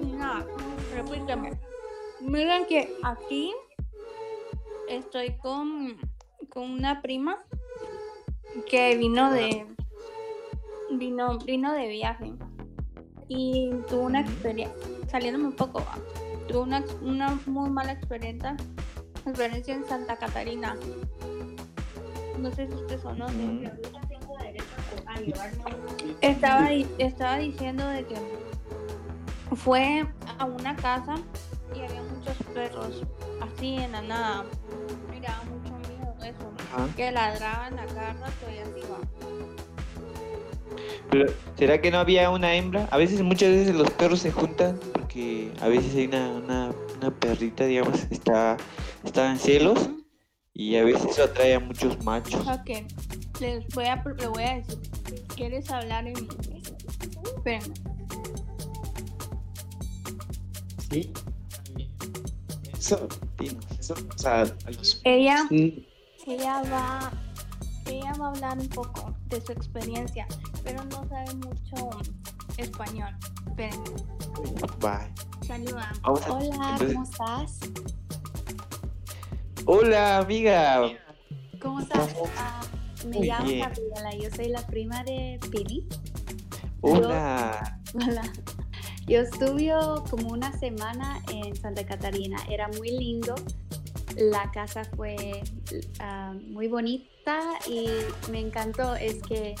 ni 0.00 0.12
nada. 0.12 0.46
Repíteme. 0.94 1.52
Miren 2.20 2.64
que 2.66 2.94
aquí 3.02 3.52
estoy 4.88 5.36
con, 5.36 5.98
con 6.48 6.70
una 6.70 7.02
prima 7.02 7.38
que 8.66 8.96
vino 8.96 9.30
de 9.30 9.66
vino, 10.98 11.38
vino 11.38 11.72
de 11.72 11.88
viaje 11.88 12.32
y 13.28 13.70
tuvo 13.88 14.02
una 14.02 14.20
experiencia, 14.20 14.76
saliéndome 15.08 15.46
un 15.46 15.56
poco, 15.56 15.82
tuvo 16.48 16.62
una, 16.62 16.84
una 17.00 17.38
muy 17.46 17.70
mala 17.70 17.92
experiencia, 17.92 18.56
experiencia 19.26 19.74
en 19.74 19.84
Santa 19.84 20.16
Catarina. 20.16 20.76
No 22.38 22.50
sé 22.50 22.66
si 22.66 22.74
usted 22.74 23.00
sonó. 23.00 23.28
Mm. 23.28 23.64
Estaba, 26.20 26.70
estaba 26.72 27.38
diciendo 27.38 27.86
de 27.86 28.04
que 28.04 28.16
fue 29.54 30.06
a 30.38 30.44
una 30.44 30.74
casa 30.76 31.14
y 31.74 31.80
había 31.80 32.02
muchos 32.02 32.36
perros 32.54 33.02
así 33.40 33.76
en 33.76 33.92
la 33.92 34.02
nada. 34.02 34.44
Me 35.10 35.20
daba 35.20 35.42
mucho 35.44 35.74
miedo 35.88 36.14
eso. 36.22 36.52
Ajá. 36.74 36.88
Que 36.96 37.12
ladraban 37.12 37.78
a 37.78 37.86
cada 37.86 38.12
rato 38.14 38.46
y 38.52 38.58
así 38.58 38.80
va. 38.90 39.61
Pero, 41.10 41.32
¿será 41.56 41.80
que 41.80 41.90
no 41.90 41.98
había 41.98 42.30
una 42.30 42.54
hembra? 42.54 42.88
A 42.90 42.96
veces, 42.96 43.20
muchas 43.22 43.50
veces 43.50 43.74
los 43.74 43.90
perros 43.90 44.20
se 44.20 44.32
juntan 44.32 44.78
porque 44.92 45.52
a 45.60 45.68
veces 45.68 45.94
hay 45.94 46.06
una, 46.06 46.28
una, 46.30 46.70
una 46.96 47.10
perrita, 47.10 47.64
digamos, 47.64 48.06
está, 48.10 48.56
está 49.04 49.30
en 49.30 49.38
celos 49.38 49.90
y 50.54 50.76
a 50.76 50.84
veces 50.84 51.06
eso 51.10 51.24
atrae 51.24 51.54
a 51.54 51.60
muchos 51.60 52.02
machos. 52.04 52.46
Ok, 52.46 52.86
les 53.40 53.66
voy 53.74 53.86
a, 53.86 54.02
le 54.18 54.26
voy 54.26 54.42
a 54.42 54.54
decir. 54.56 54.78
¿Quieres 55.34 55.70
hablar 55.70 56.06
en 56.06 56.14
Espérenme. 57.36 57.74
Sí. 60.90 61.12
Eso, 62.78 63.08
eso, 63.78 63.94
o 63.94 64.18
sea, 64.18 64.42
a 64.42 64.70
los 64.70 65.00
Ella, 65.04 65.44
Mm, 65.50 65.84
ella 66.26 66.62
va, 66.70 67.12
ella 67.86 68.12
va 68.20 68.26
a 68.26 68.30
hablar 68.30 68.58
un 68.58 68.68
poco 68.68 69.14
de 69.28 69.40
su 69.40 69.52
experiencia, 69.52 70.26
pero 70.64 70.84
no 70.84 71.08
sabe 71.08 71.34
mucho 71.34 71.90
español. 72.56 73.14
Espérenme. 73.48 73.84
Bye. 74.80 75.46
Saluda. 75.46 75.92
Vamos 76.02 76.22
a- 76.26 76.32
Hola, 76.32 76.54
entonces- 76.72 76.92
¿cómo 76.94 77.04
estás? 77.04 77.58
Hola, 79.66 80.18
amiga. 80.18 80.80
¿Cómo 81.60 81.80
estás? 81.80 82.14
Ah, 82.36 82.60
me 83.06 83.18
Muy 83.18 83.26
llamo 83.28 83.44
bien. 83.46 83.60
Gabriela, 83.60 84.10
yo 84.20 84.30
soy 84.34 84.48
la 84.48 84.66
prima 84.66 85.04
de 85.04 85.38
Pili. 85.50 85.86
Hola. 86.80 87.80
Hola. 87.94 88.22
Yo 89.06 89.20
estuve 89.20 89.72
como 90.10 90.28
una 90.28 90.56
semana 90.58 91.20
en 91.32 91.54
Santa 91.56 91.84
Catarina, 91.84 92.36
era 92.48 92.68
muy 92.78 92.90
lindo. 92.90 93.34
La 94.16 94.50
casa 94.52 94.82
fue 94.96 95.16
ah, 96.00 96.34
muy 96.48 96.68
bonita 96.68 97.40
y 97.68 97.86
me 98.30 98.40
encantó, 98.40 98.94
es 98.96 99.22
que 99.22 99.54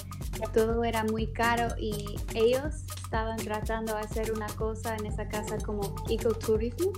todo 0.52 0.82
era 0.84 1.04
muy 1.04 1.26
caro 1.32 1.74
y 1.78 2.16
ellos 2.34 2.74
estaban 3.04 3.36
tratando 3.38 3.94
de 3.94 4.00
hacer 4.00 4.32
una 4.32 4.48
cosa 4.56 4.96
en 4.96 5.06
esa 5.06 5.28
casa 5.28 5.58
como 5.58 5.94
ecoturismo. 6.08 6.92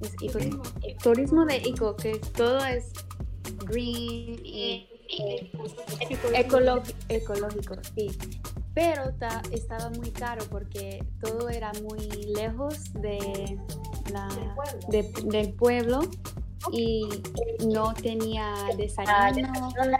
Es 0.00 0.12
eco- 0.22 0.62
turismo 1.02 1.44
de 1.46 1.56
eco, 1.56 1.96
que 1.96 2.18
todo 2.36 2.64
es 2.64 2.92
green 3.66 4.40
y 4.44 4.88
Ecolo- 6.34 6.82
ecológico, 7.08 7.74
sí. 7.94 8.10
Pero 8.74 9.12
ta- 9.18 9.42
estaba 9.50 9.88
muy 9.90 10.10
caro 10.10 10.44
porque 10.50 11.02
todo 11.20 11.48
era 11.48 11.72
muy 11.82 11.98
lejos 12.36 12.92
de- 12.92 13.58
del 15.24 15.52
pueblo 15.54 16.00
y 16.72 17.08
no 17.68 17.94
tenía 17.94 18.52
desayuno, 18.76 19.52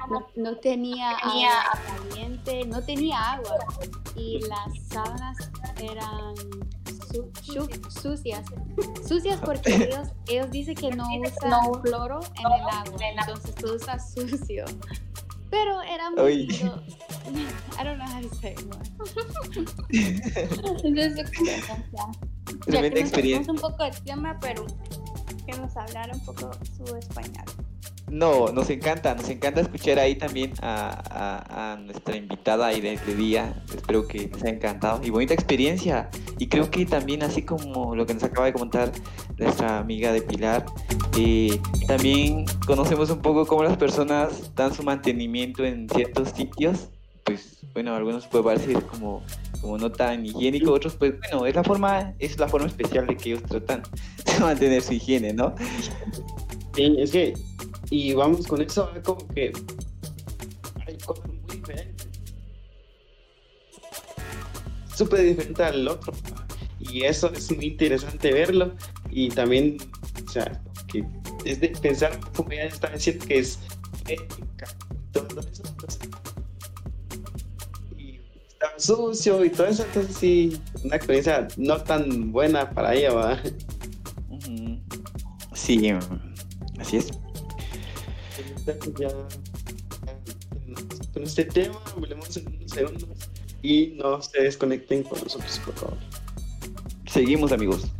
no, 0.08 0.26
no 0.36 0.56
tenía 0.56 1.10
agua 1.18 1.78
caliente, 2.10 2.64
no 2.66 2.82
tenía 2.82 3.32
agua 3.34 3.56
y 4.16 4.40
las 4.40 4.86
sábanas 4.88 5.36
eran 5.80 6.34
su- 7.12 7.30
su- 7.42 7.90
sucias. 8.00 8.44
Sucias 9.06 9.40
porque 9.44 9.74
ellos, 9.90 10.08
ellos 10.26 10.50
dicen 10.50 10.74
que 10.74 10.90
no 10.90 11.04
usan 11.20 11.80
cloro 11.82 12.20
en 12.20 12.46
el 12.46 12.68
agua, 12.68 12.98
entonces 13.00 13.54
todo 13.54 13.76
está 13.76 13.98
sucio. 13.98 14.64
Pero 15.50 15.80
era 15.80 16.10
muy 16.10 16.22
Uy. 16.22 16.46
lindo. 16.48 16.82
I 17.80 17.84
don't 17.84 17.96
know 17.98 18.06
how 18.06 18.20
to 18.20 18.34
say 18.36 18.52
it 18.52 18.64
more. 18.66 18.82
Entonces, 20.84 21.18
experiencia. 21.18 21.86
Ya 21.92 22.06
Tremenda 22.66 22.94
que 22.94 23.00
nos 23.02 23.10
salimos 23.10 23.10
experiencia. 23.10 23.52
un 23.52 23.58
poco 23.58 23.84
del 23.84 24.02
tema, 24.02 24.38
pero 24.40 24.66
que 25.46 25.56
nos 25.58 25.76
hablara 25.76 26.12
un 26.14 26.24
poco 26.24 26.50
su 26.76 26.96
español. 26.96 27.44
No, 28.10 28.48
nos 28.48 28.70
encanta, 28.70 29.14
nos 29.14 29.28
encanta 29.28 29.60
escuchar 29.60 29.98
ahí 29.98 30.14
también 30.16 30.54
a, 30.62 31.72
a- 31.72 31.76
nuestra 31.76 32.16
invitada 32.16 32.72
y 32.72 32.80
de 32.80 32.94
este 32.94 33.14
día. 33.14 33.62
Espero 33.74 34.06
que 34.08 34.30
les 34.32 34.42
haya 34.42 34.54
encantado 34.54 35.00
y 35.04 35.10
bonita 35.10 35.34
experiencia. 35.34 36.08
Y 36.38 36.48
creo 36.48 36.70
que 36.70 36.86
también, 36.86 37.22
así 37.22 37.42
como 37.42 37.94
lo 37.94 38.06
que 38.06 38.14
nos 38.14 38.22
acaba 38.24 38.46
de 38.46 38.54
comentar 38.54 38.90
nuestra 39.36 39.78
amiga 39.78 40.10
de 40.12 40.22
Pilar, 40.22 40.64
eh, 41.18 41.60
también 41.86 42.46
conocemos 42.66 43.10
un 43.10 43.20
poco 43.20 43.44
cómo 43.46 43.62
las 43.62 43.76
personas 43.76 44.54
dan 44.54 44.72
su 44.72 44.82
mantenimiento 44.82 45.64
en 45.64 45.86
ciertos 45.90 46.30
sitios. 46.30 46.88
Pues 47.28 47.58
bueno, 47.74 47.94
algunos 47.94 48.26
puede 48.26 48.44
parecer 48.44 48.82
como, 48.84 49.22
como 49.60 49.78
no 49.78 49.92
tan 49.92 50.24
higiénico, 50.24 50.72
otros 50.72 50.96
pues 50.96 51.18
bueno, 51.18 51.46
es 51.46 51.54
la 51.54 51.62
forma, 51.62 52.14
es 52.18 52.38
la 52.38 52.48
forma 52.48 52.66
especial 52.66 53.06
de 53.06 53.16
que 53.16 53.30
ellos 53.30 53.42
tratan 53.42 53.82
de 54.24 54.40
mantener 54.40 54.82
su 54.82 54.94
higiene, 54.94 55.32
¿no? 55.32 55.54
Sí, 56.74 56.96
es 56.98 57.10
que, 57.10 57.34
y 57.90 58.14
vamos 58.14 58.46
con 58.46 58.62
eso, 58.62 58.90
como 59.04 59.26
que 59.28 59.52
hay 60.86 60.96
cosas 60.98 61.26
muy 61.26 61.56
diferentes. 61.56 62.08
Súper 64.94 65.22
diferente 65.22 65.62
al 65.62 65.86
otro. 65.86 66.12
Y 66.80 67.04
eso 67.04 67.32
es 67.32 67.54
muy 67.54 67.66
interesante 67.66 68.32
verlo. 68.32 68.74
Y 69.10 69.28
también, 69.28 69.76
o 70.26 70.30
sea, 70.30 70.62
que 70.88 71.04
es 71.44 71.60
de 71.60 71.68
pensar, 71.68 72.18
como 72.34 72.50
ya 72.50 72.64
está 72.64 72.88
diciendo, 72.90 73.24
que 73.26 73.38
es 73.38 73.58
ética, 74.06 74.66
todo 75.12 75.40
eso. 75.40 75.62
entonces, 75.66 76.07
sucio 78.78 79.44
y 79.44 79.50
todo 79.50 79.66
eso, 79.66 79.84
entonces 79.84 80.16
sí, 80.16 80.60
una 80.84 80.96
experiencia 80.96 81.48
no 81.56 81.78
tan 81.78 82.32
buena 82.32 82.70
para 82.70 82.94
ella, 82.94 83.12
¿va? 83.12 83.40
Ujú. 84.30 84.80
Sí, 85.54 85.90
así 86.78 86.98
es. 86.98 87.10
Ya, 88.98 89.08
con 91.12 91.22
este 91.22 91.44
tema, 91.44 91.80
volvemos 91.98 92.36
en 92.36 92.46
unos 92.48 92.70
segundos 92.70 93.08
y 93.62 93.94
no 93.96 94.20
se 94.22 94.42
desconecten 94.42 95.02
con 95.02 95.20
nosotros, 95.22 95.60
por 95.64 95.74
favor. 95.74 95.98
Seguimos, 97.06 97.52
amigos. 97.52 97.90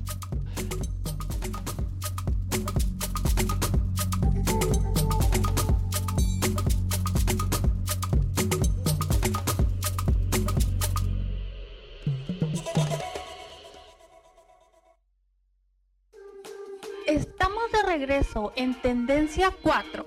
En 18.57 18.74
Tendencia 18.81 19.54
4. 19.62 20.07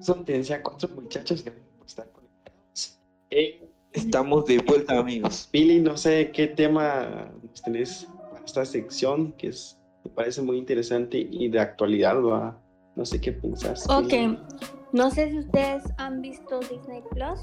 Son 0.00 0.24
tendencia 0.24 0.62
cuatro 0.62 0.88
muchachos 0.94 1.42
que 1.42 1.52
están 1.86 2.08
conectados. 2.08 3.00
Eh, 3.30 3.66
Estamos 3.92 4.44
de 4.44 4.58
vuelta, 4.58 4.98
amigos. 4.98 5.48
Billy, 5.50 5.80
no 5.80 5.96
sé 5.96 6.30
qué 6.32 6.46
tema 6.46 7.32
tenés 7.64 8.06
para 8.30 8.44
esta 8.44 8.64
sección 8.66 9.32
que 9.32 9.48
es, 9.48 9.78
me 10.04 10.10
parece 10.10 10.42
muy 10.42 10.58
interesante 10.58 11.18
y 11.30 11.48
de 11.48 11.60
actualidad, 11.60 12.22
¿va? 12.22 12.60
No 12.94 13.06
sé 13.06 13.20
qué 13.20 13.32
pensás. 13.32 13.88
Ok, 13.88 14.08
Billy. 14.08 14.38
no 14.92 15.10
sé 15.10 15.30
si 15.30 15.38
ustedes 15.38 15.84
han 15.96 16.20
visto 16.20 16.60
Disney 16.60 17.02
Plus. 17.10 17.40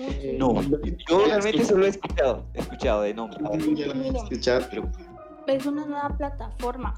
Eh, 0.00 0.36
No, 0.38 0.52
lo- 0.62 0.80
Yo 0.82 1.24
realmente 1.26 1.64
solo 1.64 1.84
he 1.86 1.88
escuchado, 1.88 2.44
he 2.54 2.60
escuchado 2.60 3.02
de 3.02 3.14
nombre. 3.14 3.40
pero 4.70 4.88
Es 5.46 5.66
una 5.66 5.84
nueva 5.86 6.16
plataforma 6.16 6.94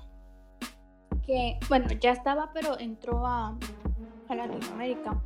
que, 1.24 1.58
bueno, 1.68 1.86
ya 2.00 2.10
estaba, 2.12 2.50
pero 2.52 2.78
entró 2.78 3.26
a, 3.26 3.56
a 4.28 4.34
Latinoamérica. 4.34 5.22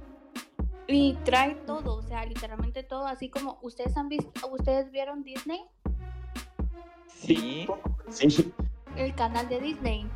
Y 0.87 1.15
trae 1.25 1.55
todo, 1.67 1.97
o 1.97 2.03
sea, 2.03 2.25
literalmente 2.27 2.83
todo, 2.83 3.07
así 3.07 3.31
como 3.31 3.59
ustedes 3.63 3.97
han 3.97 4.09
visto, 4.11 4.31
ustedes 4.49 4.91
vieron 4.91 5.25
Disney, 5.25 5.63
Sí, 7.07 7.67
sí. 8.11 8.53
el 8.97 9.15
canal 9.15 9.49
de 9.49 9.61
Disney. 9.61 10.07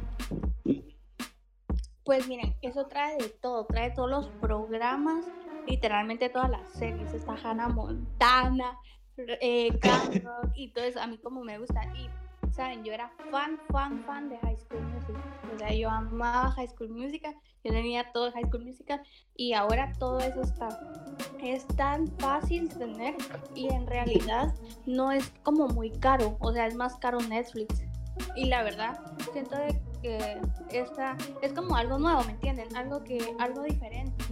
Pues 2.05 2.29
miren, 2.29 2.55
eso 2.63 2.87
trae 2.87 3.17
de 3.17 3.29
todo, 3.31 3.65
trae 3.67 3.91
todos 3.93 4.11
los 4.11 4.29
programas, 4.41 5.25
literalmente 5.69 6.29
todas 6.29 6.51
las 6.51 6.69
series. 6.73 7.13
Está 7.13 7.35
Hannah 7.43 7.69
Montana, 7.69 8.79
eh, 9.17 9.71
Rock 10.25 10.53
y 10.55 10.69
todo 10.73 10.85
eso. 10.85 11.01
A 11.01 11.07
mí 11.07 11.19
como 11.19 11.45
me 11.45 11.59
gusta. 11.59 11.83
Y, 11.95 12.09
¿saben? 12.51 12.85
Yo 12.85 12.93
era 12.93 13.11
fan, 13.31 13.59
fan, 13.71 14.03
fan 14.05 14.29
de 14.29 14.39
High 14.39 14.57
School 14.57 14.83
Musical. 14.83 15.23
O 15.55 15.59
sea, 15.59 15.73
yo 15.73 15.91
amaba 15.91 16.51
High 16.53 16.69
School 16.69 16.91
Musical. 16.91 17.35
Yo 17.65 17.73
tenía 17.73 18.11
todo 18.13 18.33
High 18.33 18.47
School 18.47 18.65
Musical. 18.65 19.03
Y 19.37 19.53
ahora 19.53 19.93
todo 19.99 20.19
eso 20.21 20.43
está. 20.43 20.69
Es 21.41 21.67
tan 21.69 22.09
fácil 22.19 22.69
de 22.69 22.75
tener 22.77 23.15
y 23.55 23.69
en 23.73 23.87
realidad 23.87 24.55
no 24.87 25.13
es 25.13 25.31
como 25.43 25.69
muy 25.69 25.91
caro. 25.91 26.37
O 26.41 26.53
sea, 26.53 26.67
es 26.67 26.75
más 26.75 26.97
caro 26.97 27.21
Netflix. 27.21 27.85
Y 28.35 28.47
la 28.47 28.65
verdad, 28.65 28.99
siento 29.33 29.57
de 29.57 29.81
que 30.01 30.41
esta 30.71 31.17
es 31.43 31.53
como 31.53 31.77
algo 31.77 31.99
nuevo, 31.99 32.23
¿me 32.25 32.33
entienden? 32.33 32.75
Algo 32.77 33.03
que, 33.05 33.35
algo 33.39 33.63
diferente. 33.63 34.25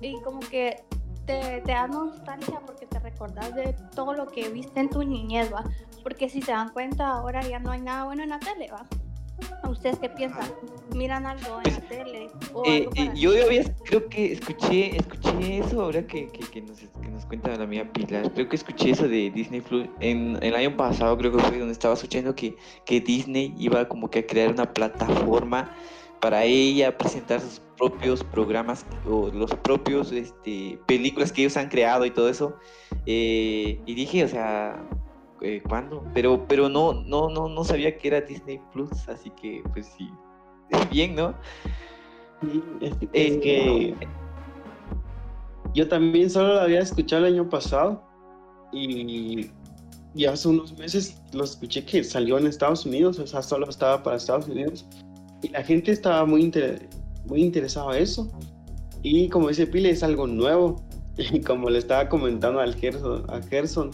Y 0.00 0.20
como 0.22 0.40
que 0.40 0.82
te, 1.26 1.60
te 1.60 1.72
da 1.72 1.86
nostalgia 1.86 2.60
porque 2.60 2.86
te 2.86 2.98
recordás 2.98 3.54
de 3.54 3.74
todo 3.94 4.14
lo 4.14 4.28
que 4.28 4.48
viste 4.48 4.80
en 4.80 4.90
tu 4.90 5.02
niñez, 5.02 5.52
¿va? 5.52 5.64
Porque 6.02 6.28
si 6.28 6.40
se 6.42 6.52
dan 6.52 6.70
cuenta, 6.70 7.08
ahora 7.08 7.42
ya 7.42 7.58
no 7.58 7.70
hay 7.70 7.80
nada 7.80 8.04
bueno 8.04 8.22
en 8.22 8.30
la 8.30 8.38
tele, 8.38 8.70
¿va? 8.70 8.86
¿A 9.62 9.68
ustedes 9.68 9.98
qué 9.98 10.08
piensan? 10.08 10.50
¿Miran 10.94 11.26
algo 11.26 11.60
en 11.64 11.72
la 11.72 11.80
tele? 11.80 12.30
O 12.52 12.64
Eh, 12.66 12.88
algo 12.88 12.92
eh, 12.96 13.10
yo 13.14 13.30
había, 13.30 13.64
creo 13.84 14.08
que 14.08 14.32
escuché, 14.32 14.96
escuché 14.96 15.58
eso 15.58 15.82
ahora 15.82 16.06
que, 16.06 16.28
que, 16.28 16.40
que 16.40 16.62
nos, 16.62 16.78
que 16.78 17.08
nos 17.08 17.24
cuenta 17.26 17.56
la 17.56 17.66
mía 17.66 17.90
Pilar. 17.92 18.32
Creo 18.32 18.48
que 18.48 18.56
escuché 18.56 18.90
eso 18.90 19.06
de 19.08 19.30
Disney 19.30 19.60
Plus 19.60 19.86
en 20.00 20.38
el 20.42 20.54
año 20.54 20.76
pasado, 20.76 21.16
creo 21.18 21.32
que 21.32 21.38
fue 21.42 21.58
donde 21.58 21.72
estaba 21.72 21.94
escuchando 21.94 22.34
que, 22.34 22.56
que 22.84 23.00
Disney 23.00 23.54
iba 23.58 23.88
como 23.88 24.10
que 24.10 24.20
a 24.20 24.26
crear 24.26 24.50
una 24.50 24.72
plataforma 24.72 25.74
para 26.20 26.44
ella 26.44 26.96
presentar 26.98 27.40
sus 27.40 27.60
propios 27.78 28.22
programas 28.22 28.84
o 29.08 29.28
los 29.28 29.54
propios 29.54 30.12
este, 30.12 30.78
películas 30.86 31.32
que 31.32 31.42
ellos 31.42 31.56
han 31.56 31.68
creado 31.68 32.04
y 32.04 32.10
todo 32.10 32.28
eso. 32.28 32.56
Eh, 33.06 33.80
y 33.86 33.94
dije, 33.94 34.24
o 34.24 34.28
sea, 34.28 34.84
eh, 35.42 35.62
¿cuándo? 35.68 36.04
Pero, 36.14 36.44
pero 36.48 36.68
no, 36.68 36.92
no, 36.92 37.28
no, 37.28 37.48
no 37.48 37.64
sabía 37.64 37.96
que 37.96 38.08
era 38.08 38.20
Disney 38.20 38.60
Plus, 38.72 39.08
así 39.08 39.30
que 39.30 39.62
pues 39.72 39.86
sí, 39.96 40.08
bien, 40.90 41.14
¿no? 41.14 41.34
Sí, 42.42 42.62
Es, 42.80 42.92
es 42.92 43.00
Eh, 43.12 43.40
que 43.40 43.94
yo 45.74 45.88
también 45.88 46.28
solo 46.30 46.54
lo 46.54 46.60
había 46.60 46.80
escuchado 46.80 47.26
el 47.26 47.34
año 47.34 47.48
pasado 47.48 48.02
y, 48.72 49.50
y 50.14 50.24
hace 50.26 50.48
unos 50.48 50.76
meses 50.78 51.20
lo 51.32 51.44
escuché 51.44 51.84
que 51.84 52.02
salió 52.02 52.38
en 52.38 52.46
Estados 52.46 52.84
Unidos, 52.86 53.18
o 53.18 53.26
sea, 53.26 53.42
solo 53.42 53.68
estaba 53.68 54.02
para 54.02 54.16
Estados 54.16 54.48
Unidos 54.48 54.86
y 55.42 55.48
la 55.50 55.62
gente 55.62 55.92
estaba 55.92 56.24
muy, 56.26 56.42
inter- 56.42 56.88
muy 57.26 57.42
interesada 57.42 57.96
en 57.96 58.02
eso. 58.02 58.28
Y 59.02 59.28
como 59.28 59.48
dice 59.48 59.66
Pile, 59.66 59.90
es 59.90 60.02
algo 60.02 60.26
nuevo. 60.26 60.76
Y 61.18 61.40
como 61.42 61.68
le 61.68 61.78
estaba 61.78 62.08
comentando 62.08 62.60
al 62.60 62.74
Gerson, 62.74 63.24
a 63.30 63.42
Gerson, 63.42 63.90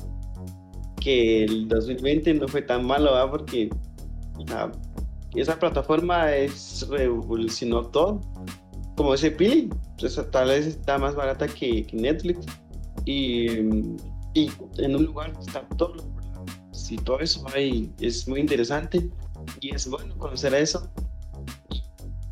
que 1.07 1.45
el 1.45 1.69
2020 1.69 2.35
no 2.35 2.49
fue 2.49 2.63
tan 2.63 2.85
malo, 2.85 3.13
¿verdad? 3.13 3.31
Porque 3.31 3.71
esa 5.37 5.57
plataforma 5.57 6.27
revolucionó 6.89 7.87
todo. 7.91 8.21
Como 8.97 9.13
dice 9.13 9.31
Pili, 9.31 9.71
pues, 10.01 10.21
tal 10.33 10.49
vez 10.49 10.67
está 10.67 10.99
más 10.99 11.15
barata 11.15 11.47
que, 11.47 11.87
Netflix. 11.93 12.45
Y, 13.05 13.47
y 14.35 14.51
en 14.79 14.97
un 14.97 15.05
lugar 15.05 15.33
está 15.47 15.61
todo. 15.77 15.95
Si 16.73 16.97
todo 16.97 17.21
eso 17.21 17.45
hay, 17.55 17.89
es 18.01 18.27
muy 18.27 18.41
interesante 18.41 19.09
y 19.61 19.73
es 19.73 19.89
bueno 19.89 20.19
conocer 20.19 20.55
eso. 20.55 20.91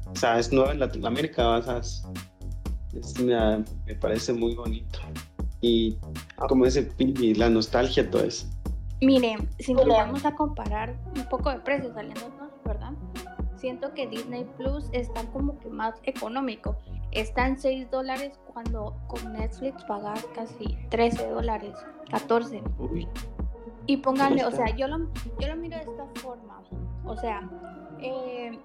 O 0.07 0.17
sea, 0.17 0.41
es 0.41 0.53
nuevo 0.53 0.73
en 0.73 0.81
Latinoamérica, 0.81 1.49
o 1.49 1.63
sea, 1.63 1.81
me 3.87 3.95
parece 3.95 4.33
muy 4.33 4.57
bonito. 4.57 4.99
Y 5.61 5.97
como 6.49 6.65
dice 6.65 6.83
Pili, 6.83 7.35
la 7.35 7.49
nostalgia, 7.49 8.11
todo 8.11 8.25
eso. 8.25 8.49
Miren, 9.01 9.49
si 9.59 9.75
nos 9.75 9.87
vamos 9.87 10.25
a 10.25 10.35
comparar 10.35 10.97
un 11.17 11.29
poco 11.29 11.51
de 11.51 11.61
precios 11.61 11.95
saliéndonos, 11.95 12.51
¿verdad? 12.65 12.93
Siento 13.57 13.93
que 13.95 14.07
Disney 14.07 14.45
Plus 14.57 14.89
está 14.93 15.25
como 15.33 15.59
que 15.59 15.69
más 15.69 15.95
económico. 16.05 16.77
Está 17.13 17.47
en 17.47 17.59
6 17.59 17.91
dólares 17.91 18.39
cuando 18.53 18.97
con 19.07 19.33
Netflix 19.33 19.85
pagas 19.85 20.25
casi 20.35 20.77
13 20.91 21.29
dólares, 21.29 21.75
14. 22.11 22.63
Uy, 22.79 23.09
Y 23.87 23.99
pónganle, 23.99 24.45
o 24.45 24.51
sea, 24.51 24.75
yo 24.75 24.89
lo, 24.89 25.09
yo 25.39 25.49
lo 25.49 25.57
miro 25.57 25.77
de 25.77 25.83
esta 25.83 26.07
forma. 26.21 26.63
O 27.05 27.17
sea, 27.17 27.49
eh, 28.01 28.59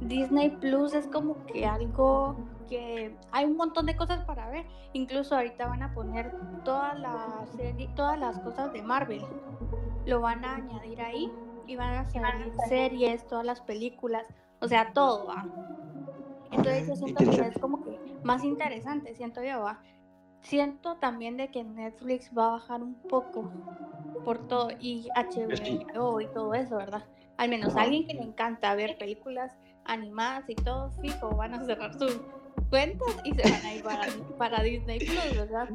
Disney 0.00 0.50
Plus 0.50 0.94
es 0.94 1.06
como 1.08 1.44
que 1.46 1.66
algo 1.66 2.36
que 2.68 3.16
hay 3.32 3.44
un 3.44 3.56
montón 3.56 3.86
de 3.86 3.96
cosas 3.96 4.24
para 4.24 4.48
ver. 4.48 4.66
Incluso 4.92 5.36
ahorita 5.36 5.66
van 5.66 5.82
a 5.82 5.94
poner 5.94 6.32
todas 6.64 6.98
las 6.98 7.50
todas 7.94 8.18
las 8.18 8.38
cosas 8.40 8.72
de 8.72 8.82
Marvel. 8.82 9.24
Lo 10.06 10.20
van 10.20 10.44
a 10.44 10.56
añadir 10.56 11.00
ahí 11.02 11.30
y 11.66 11.76
van 11.76 11.94
a 11.94 12.10
salir 12.10 12.52
series, 12.68 13.26
todas 13.26 13.44
las 13.44 13.60
películas, 13.60 14.24
o 14.60 14.68
sea, 14.68 14.92
todo 14.92 15.26
va. 15.26 15.46
Entonces 16.52 16.88
yo 16.88 16.96
siento 16.96 17.24
que 17.24 17.48
es 17.48 17.58
como 17.58 17.82
que 17.82 17.98
más 18.22 18.44
interesante, 18.44 19.14
siento 19.14 19.42
yo, 19.42 19.62
va. 19.62 19.80
Siento 20.42 20.96
también 20.96 21.36
de 21.36 21.50
que 21.50 21.64
Netflix 21.64 22.30
va 22.36 22.46
a 22.46 22.50
bajar 22.52 22.82
un 22.82 22.94
poco 22.94 23.50
por 24.24 24.46
todo 24.46 24.70
y 24.78 25.08
HBO 25.14 26.20
y 26.20 26.28
todo 26.28 26.54
eso, 26.54 26.76
¿verdad? 26.76 27.04
Al 27.36 27.48
menos 27.48 27.76
a 27.76 27.82
alguien 27.82 28.06
que 28.06 28.14
le 28.14 28.22
encanta 28.22 28.74
ver 28.74 28.96
películas 28.96 29.56
animadas 29.84 30.48
y 30.48 30.54
todo 30.54 30.90
fijo, 31.02 31.30
van 31.30 31.54
a 31.54 31.64
cerrar 31.64 31.98
sus 31.98 32.20
cuentas 32.70 33.08
y 33.24 33.34
se 33.34 33.42
van 33.42 33.66
a 33.66 33.74
ir 33.74 33.82
para, 33.82 34.06
para 34.38 34.62
Disney 34.62 34.98
Plus, 34.98 35.36
¿verdad? 35.36 35.68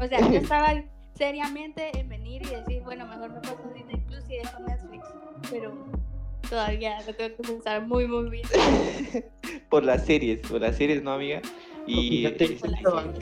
O 0.00 0.06
sea, 0.06 0.20
yo 0.20 0.38
estaba 0.38 0.74
seriamente 1.16 1.96
en 1.98 2.08
venir 2.08 2.42
y 2.42 2.50
decir, 2.54 2.82
bueno, 2.82 3.06
mejor 3.06 3.30
me 3.30 3.40
paso 3.40 3.60
a 3.68 3.72
Disney 3.74 3.96
Plus 4.08 4.24
y 4.28 4.36
dejo 4.38 4.60
Netflix, 4.60 5.04
pero 5.50 5.72
todavía 6.48 7.00
lo 7.06 7.14
tengo 7.14 7.36
que 7.36 7.42
pensar 7.42 7.86
muy, 7.86 8.06
muy 8.06 8.30
bien. 8.30 8.44
por 9.70 9.84
las 9.84 10.04
series, 10.06 10.40
por 10.40 10.60
las 10.60 10.76
series, 10.76 11.02
¿no, 11.02 11.12
amiga? 11.12 11.40
Y 11.86 12.26
Fíjate, 12.26 12.44
este, 12.44 12.68
Por. 12.82 13.12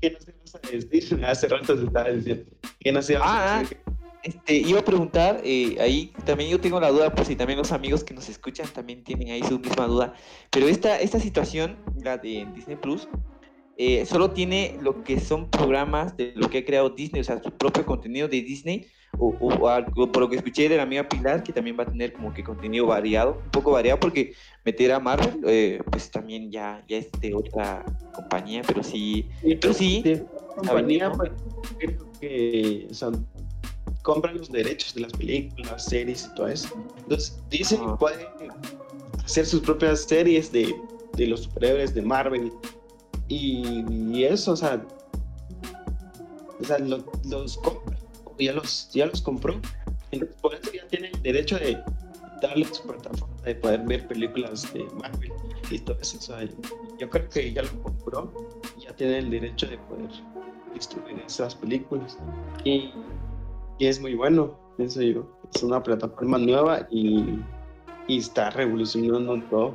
¿Qué 0.00 0.10
no 0.10 0.20
se 0.20 0.32
vas 0.32 0.54
a 0.54 0.58
decir? 0.70 1.24
Hace 1.24 1.48
rato 1.48 1.76
se 1.76 1.84
estaba 1.84 2.10
diciendo. 2.10 2.44
¿Qué 2.80 2.92
no 2.92 3.02
se 3.02 3.16
vas 3.16 3.26
a 3.28 3.56
Ah, 3.56 3.58
decir? 3.60 3.78
Este, 4.24 4.54
iba 4.54 4.78
a 4.78 4.84
preguntar, 4.84 5.40
eh, 5.42 5.76
ahí 5.80 6.12
también 6.24 6.48
yo 6.48 6.60
tengo 6.60 6.78
la 6.80 6.90
duda, 6.90 7.12
pues 7.12 7.26
si 7.26 7.34
también 7.34 7.58
los 7.58 7.72
amigos 7.72 8.04
que 8.04 8.14
nos 8.14 8.28
escuchan 8.28 8.68
también 8.68 9.02
tienen 9.02 9.30
ahí 9.30 9.42
su 9.42 9.58
misma 9.58 9.88
duda, 9.88 10.14
pero 10.50 10.68
esta, 10.68 11.00
esta 11.00 11.18
situación, 11.18 11.76
la 12.00 12.18
de 12.18 12.46
Disney 12.54 12.76
Plus, 12.76 13.08
eh, 13.84 14.06
solo 14.06 14.30
tiene 14.30 14.76
lo 14.80 15.02
que 15.02 15.18
son 15.18 15.50
programas 15.50 16.16
de 16.16 16.32
lo 16.36 16.48
que 16.48 16.58
ha 16.58 16.64
creado 16.64 16.90
Disney, 16.90 17.20
o 17.20 17.24
sea, 17.24 17.42
su 17.42 17.50
propio 17.50 17.84
contenido 17.84 18.28
de 18.28 18.40
Disney, 18.40 18.86
o, 19.18 19.34
o 19.40 19.68
algo, 19.68 20.10
por 20.12 20.22
lo 20.22 20.28
que 20.30 20.36
escuché 20.36 20.68
de 20.68 20.76
la 20.76 20.84
amiga 20.84 21.08
Pilar, 21.08 21.42
que 21.42 21.52
también 21.52 21.76
va 21.76 21.82
a 21.82 21.86
tener 21.86 22.12
como 22.12 22.32
que 22.32 22.44
contenido 22.44 22.86
variado, 22.86 23.40
un 23.44 23.50
poco 23.50 23.72
variado, 23.72 23.98
porque 23.98 24.34
meter 24.64 24.92
a 24.92 25.00
Marvel, 25.00 25.40
eh, 25.46 25.80
pues 25.90 26.10
también 26.10 26.50
ya, 26.50 26.84
ya 26.88 26.98
es 26.98 27.10
de 27.20 27.34
otra 27.34 27.84
compañía, 28.14 28.62
pero 28.64 28.84
sí, 28.84 29.28
pero 29.60 29.74
sí, 29.74 30.02
compañía, 30.54 31.08
¿no? 31.08 31.16
pues, 31.16 31.32
creo 31.78 32.12
que 32.20 32.86
o 32.88 32.94
sea, 32.94 33.10
compran 34.02 34.38
los 34.38 34.50
derechos 34.50 34.94
de 34.94 35.00
las 35.00 35.12
películas, 35.12 35.84
series 35.84 36.28
y 36.30 36.34
todo 36.36 36.46
eso. 36.48 36.68
Entonces, 36.98 37.42
Disney 37.50 37.80
Ah. 37.84 37.96
puede 37.98 38.28
hacer 39.24 39.44
sus 39.44 39.60
propias 39.60 40.04
series 40.04 40.52
de, 40.52 40.72
de 41.16 41.26
los 41.26 41.42
superhéroes 41.42 41.94
de 41.94 42.02
Marvel. 42.02 42.52
Y, 43.32 44.24
eso, 44.24 44.52
o 44.52 44.56
sea, 44.56 44.84
o 46.60 46.64
sea 46.64 46.78
lo- 46.78 47.02
los 47.24 47.56
compra, 47.58 47.96
ya 48.38 48.52
los, 48.52 48.90
ya 48.92 49.06
los 49.06 49.22
compró. 49.22 49.54
Entonces, 50.10 50.36
por 50.42 50.54
eso 50.54 50.70
ya 50.72 50.86
tiene 50.88 51.08
el 51.14 51.22
derecho 51.22 51.58
de 51.58 51.78
darle 52.42 52.66
su 52.66 52.82
plataforma 52.82 53.34
de 53.44 53.54
poder 53.54 53.80
ver 53.86 54.06
películas 54.06 54.70
de 54.74 54.84
Marvel 55.00 55.32
y 55.70 55.78
todo 55.78 55.96
eso. 56.00 56.18
yo 56.98 57.08
creo 57.08 57.28
que 57.30 57.52
ya 57.52 57.62
lo 57.62 57.82
compró 57.82 58.32
y 58.78 58.82
ya 58.82 58.94
tiene 58.94 59.18
el 59.18 59.30
derecho 59.30 59.66
de 59.66 59.78
poder 59.78 60.10
distribuir 60.74 61.18
esas 61.26 61.54
películas. 61.54 62.18
Y, 62.64 62.90
y 63.78 63.86
es 63.86 63.98
muy 64.00 64.14
bueno, 64.14 64.58
pienso 64.76 65.00
yo. 65.00 65.26
Es 65.54 65.62
una 65.62 65.82
plataforma 65.82 66.36
nueva 66.38 66.86
y, 66.90 67.38
y 68.08 68.18
está 68.18 68.50
revolucionando 68.50 69.40
todo. 69.48 69.74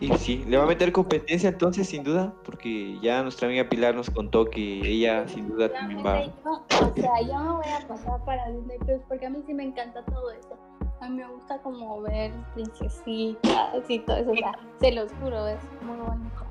Y 0.00 0.12
sí, 0.18 0.44
le 0.46 0.58
va 0.58 0.64
a 0.64 0.66
meter 0.66 0.92
competencia 0.92 1.48
entonces, 1.48 1.88
sin 1.88 2.04
duda, 2.04 2.34
porque 2.44 2.98
ya 3.02 3.22
nuestra 3.22 3.48
amiga 3.48 3.68
Pilar 3.68 3.94
nos 3.94 4.10
contó 4.10 4.44
que 4.44 4.80
ella 4.86 5.26
sin 5.28 5.48
duda 5.48 5.72
también 5.72 6.04
va. 6.04 6.24
Yo, 6.24 6.32
o 6.44 6.94
sea, 6.94 7.20
yo 7.22 7.38
me 7.38 7.52
voy 7.52 7.66
a 7.68 7.88
pasar 7.88 8.24
para 8.24 8.50
Disney 8.50 8.78
Plus 8.80 9.00
porque 9.08 9.26
a 9.26 9.30
mí 9.30 9.38
sí 9.46 9.54
me 9.54 9.64
encanta 9.64 10.04
todo 10.04 10.30
eso. 10.32 10.56
A 11.00 11.08
mí 11.08 11.16
me 11.16 11.28
gusta 11.28 11.60
como 11.62 12.02
ver 12.02 12.32
princesitas 12.54 13.84
y 13.88 13.98
todo 14.00 14.16
eso. 14.16 14.30
O 14.30 14.36
sea, 14.36 14.58
se 14.80 14.92
los 14.92 15.12
juro, 15.20 15.46
es 15.46 15.60
muy 15.82 15.96
bonito. 15.96 16.46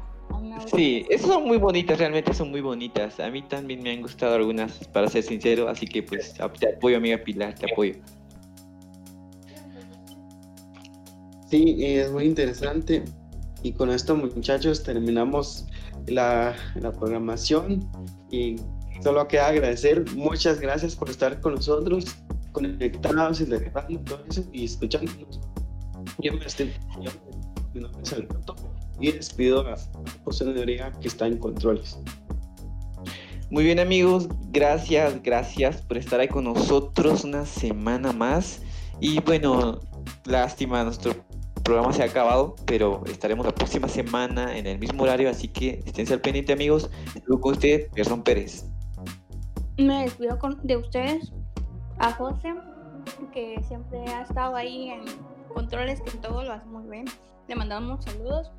Sí, 0.68 1.06
esas 1.10 1.28
son 1.28 1.44
muy 1.46 1.58
bonitas, 1.58 1.98
realmente 2.00 2.34
son 2.34 2.50
muy 2.52 2.62
bonitas. 2.62 3.20
A 3.20 3.30
mí 3.30 3.42
también 3.42 3.82
me 3.84 3.92
han 3.92 4.02
gustado 4.02 4.36
algunas, 4.36 4.88
para 4.90 5.08
ser 5.08 5.24
sincero, 5.24 5.68
así 5.68 5.86
que 5.86 6.04
pues 6.04 6.34
te 6.34 6.44
apoyo, 6.70 6.98
amiga 6.98 7.18
Pilar, 7.18 7.54
te 7.56 7.72
apoyo. 7.72 7.96
Sí, 11.50 11.76
es 11.80 12.12
muy 12.12 12.26
interesante. 12.26 13.04
Y 13.65 13.73
con 13.73 13.89
esto, 13.89 14.15
muchachos, 14.15 14.84
terminamos 14.84 15.65
la, 16.06 16.56
la 16.75 16.91
programación. 16.91 17.80
Y 18.30 18.58
solo 19.01 19.28
queda 19.28 19.47
agradecer. 19.47 20.06
Muchas 20.15 20.60
gracias 20.60 20.95
por 20.95 21.10
estar 21.10 21.41
con 21.41 21.56
nosotros, 21.56 22.15
conectados 22.51 23.41
y 23.41 23.45
eso 24.30 24.43
y 24.54 24.65
escuchándonos. 24.65 25.41
Yo 26.19 26.34
me 26.34 26.45
estoy. 26.45 26.71
Mi 27.73 27.82
nombre 27.82 28.04
es 28.04 28.13
Alberto 28.13 28.56
y 28.99 29.13
despido 29.13 29.67
a 29.67 29.75
José 30.23 30.45
Noriega 30.45 30.91
que 30.99 31.08
está 31.08 31.25
en 31.25 31.39
controles. 31.39 31.97
Muy 33.49 33.63
bien 33.63 33.80
amigos, 33.80 34.30
gracias, 34.51 35.23
gracias 35.23 35.82
por 35.82 35.97
estar 35.97 36.19
ahí 36.19 36.28
con 36.28 36.43
nosotros 36.43 37.23
una 37.23 37.47
semana 37.47 38.12
más. 38.12 38.62
Y 39.01 39.19
bueno, 39.21 39.80
lástima, 40.25 40.84
nuestro 40.84 41.25
programa 41.65 41.91
se 41.91 42.04
ha 42.04 42.06
acabado, 42.06 42.56
pero 42.65 43.01
estaremos 43.08 43.45
la 43.45 43.51
próxima 43.54 43.88
semana 43.89 44.56
en 44.58 44.67
el 44.67 44.78
mismo 44.80 45.04
horario, 45.04 45.30
así 45.30 45.47
que 45.49 45.82
esténse 45.86 46.13
al 46.13 46.21
pendiente 46.21 46.54
amigos. 46.54 46.89
Estuvo 47.15 47.41
con 47.41 47.54
usted, 47.54 47.89
Gerson 47.95 48.23
Pérez. 48.23 48.65
Me 49.78 50.04
despido 50.04 50.38
con- 50.39 50.60
de 50.65 50.78
ustedes, 50.78 51.34
a 51.97 52.12
José, 52.13 52.54
que 53.34 53.62
siempre 53.67 53.99
ha 54.08 54.21
estado 54.21 54.56
ahí 54.56 54.89
en 54.89 55.01
controles, 55.54 56.01
que 56.01 56.12
todo 56.19 56.43
lo 56.43 56.54
hace 56.54 56.65
muy 56.67 56.88
bien. 56.89 57.06
Le 57.47 57.56
mandamos 57.56 58.06
saludos. 58.06 58.51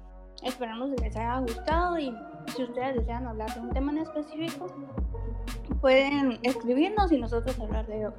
Esperamos 0.42 0.90
que 0.94 1.02
les 1.04 1.16
haya 1.16 1.38
gustado 1.40 1.98
y 1.98 2.12
si 2.54 2.64
ustedes 2.64 2.96
desean 2.96 3.26
hablar 3.26 3.54
de 3.54 3.60
un 3.60 3.70
tema 3.70 3.92
en 3.92 3.98
específico, 3.98 4.66
pueden 5.80 6.38
escribirnos 6.42 7.10
y 7.12 7.18
nosotros 7.18 7.58
hablar 7.58 7.86
de 7.86 7.98
ello. 7.98 8.12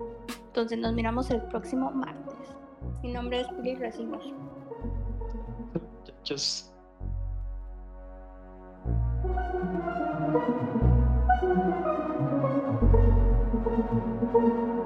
Entonces 0.47 0.79
nos 0.79 0.93
miramos 0.93 1.29
el 1.29 1.41
próximo 1.43 1.91
martes. 1.91 2.33
Mi 3.03 3.11
nombre 3.11 3.41
es 3.41 3.47
Pili 3.49 3.75
Racimos. 3.75 4.33
Muchachos. 6.27 6.67
Thank 14.33 14.76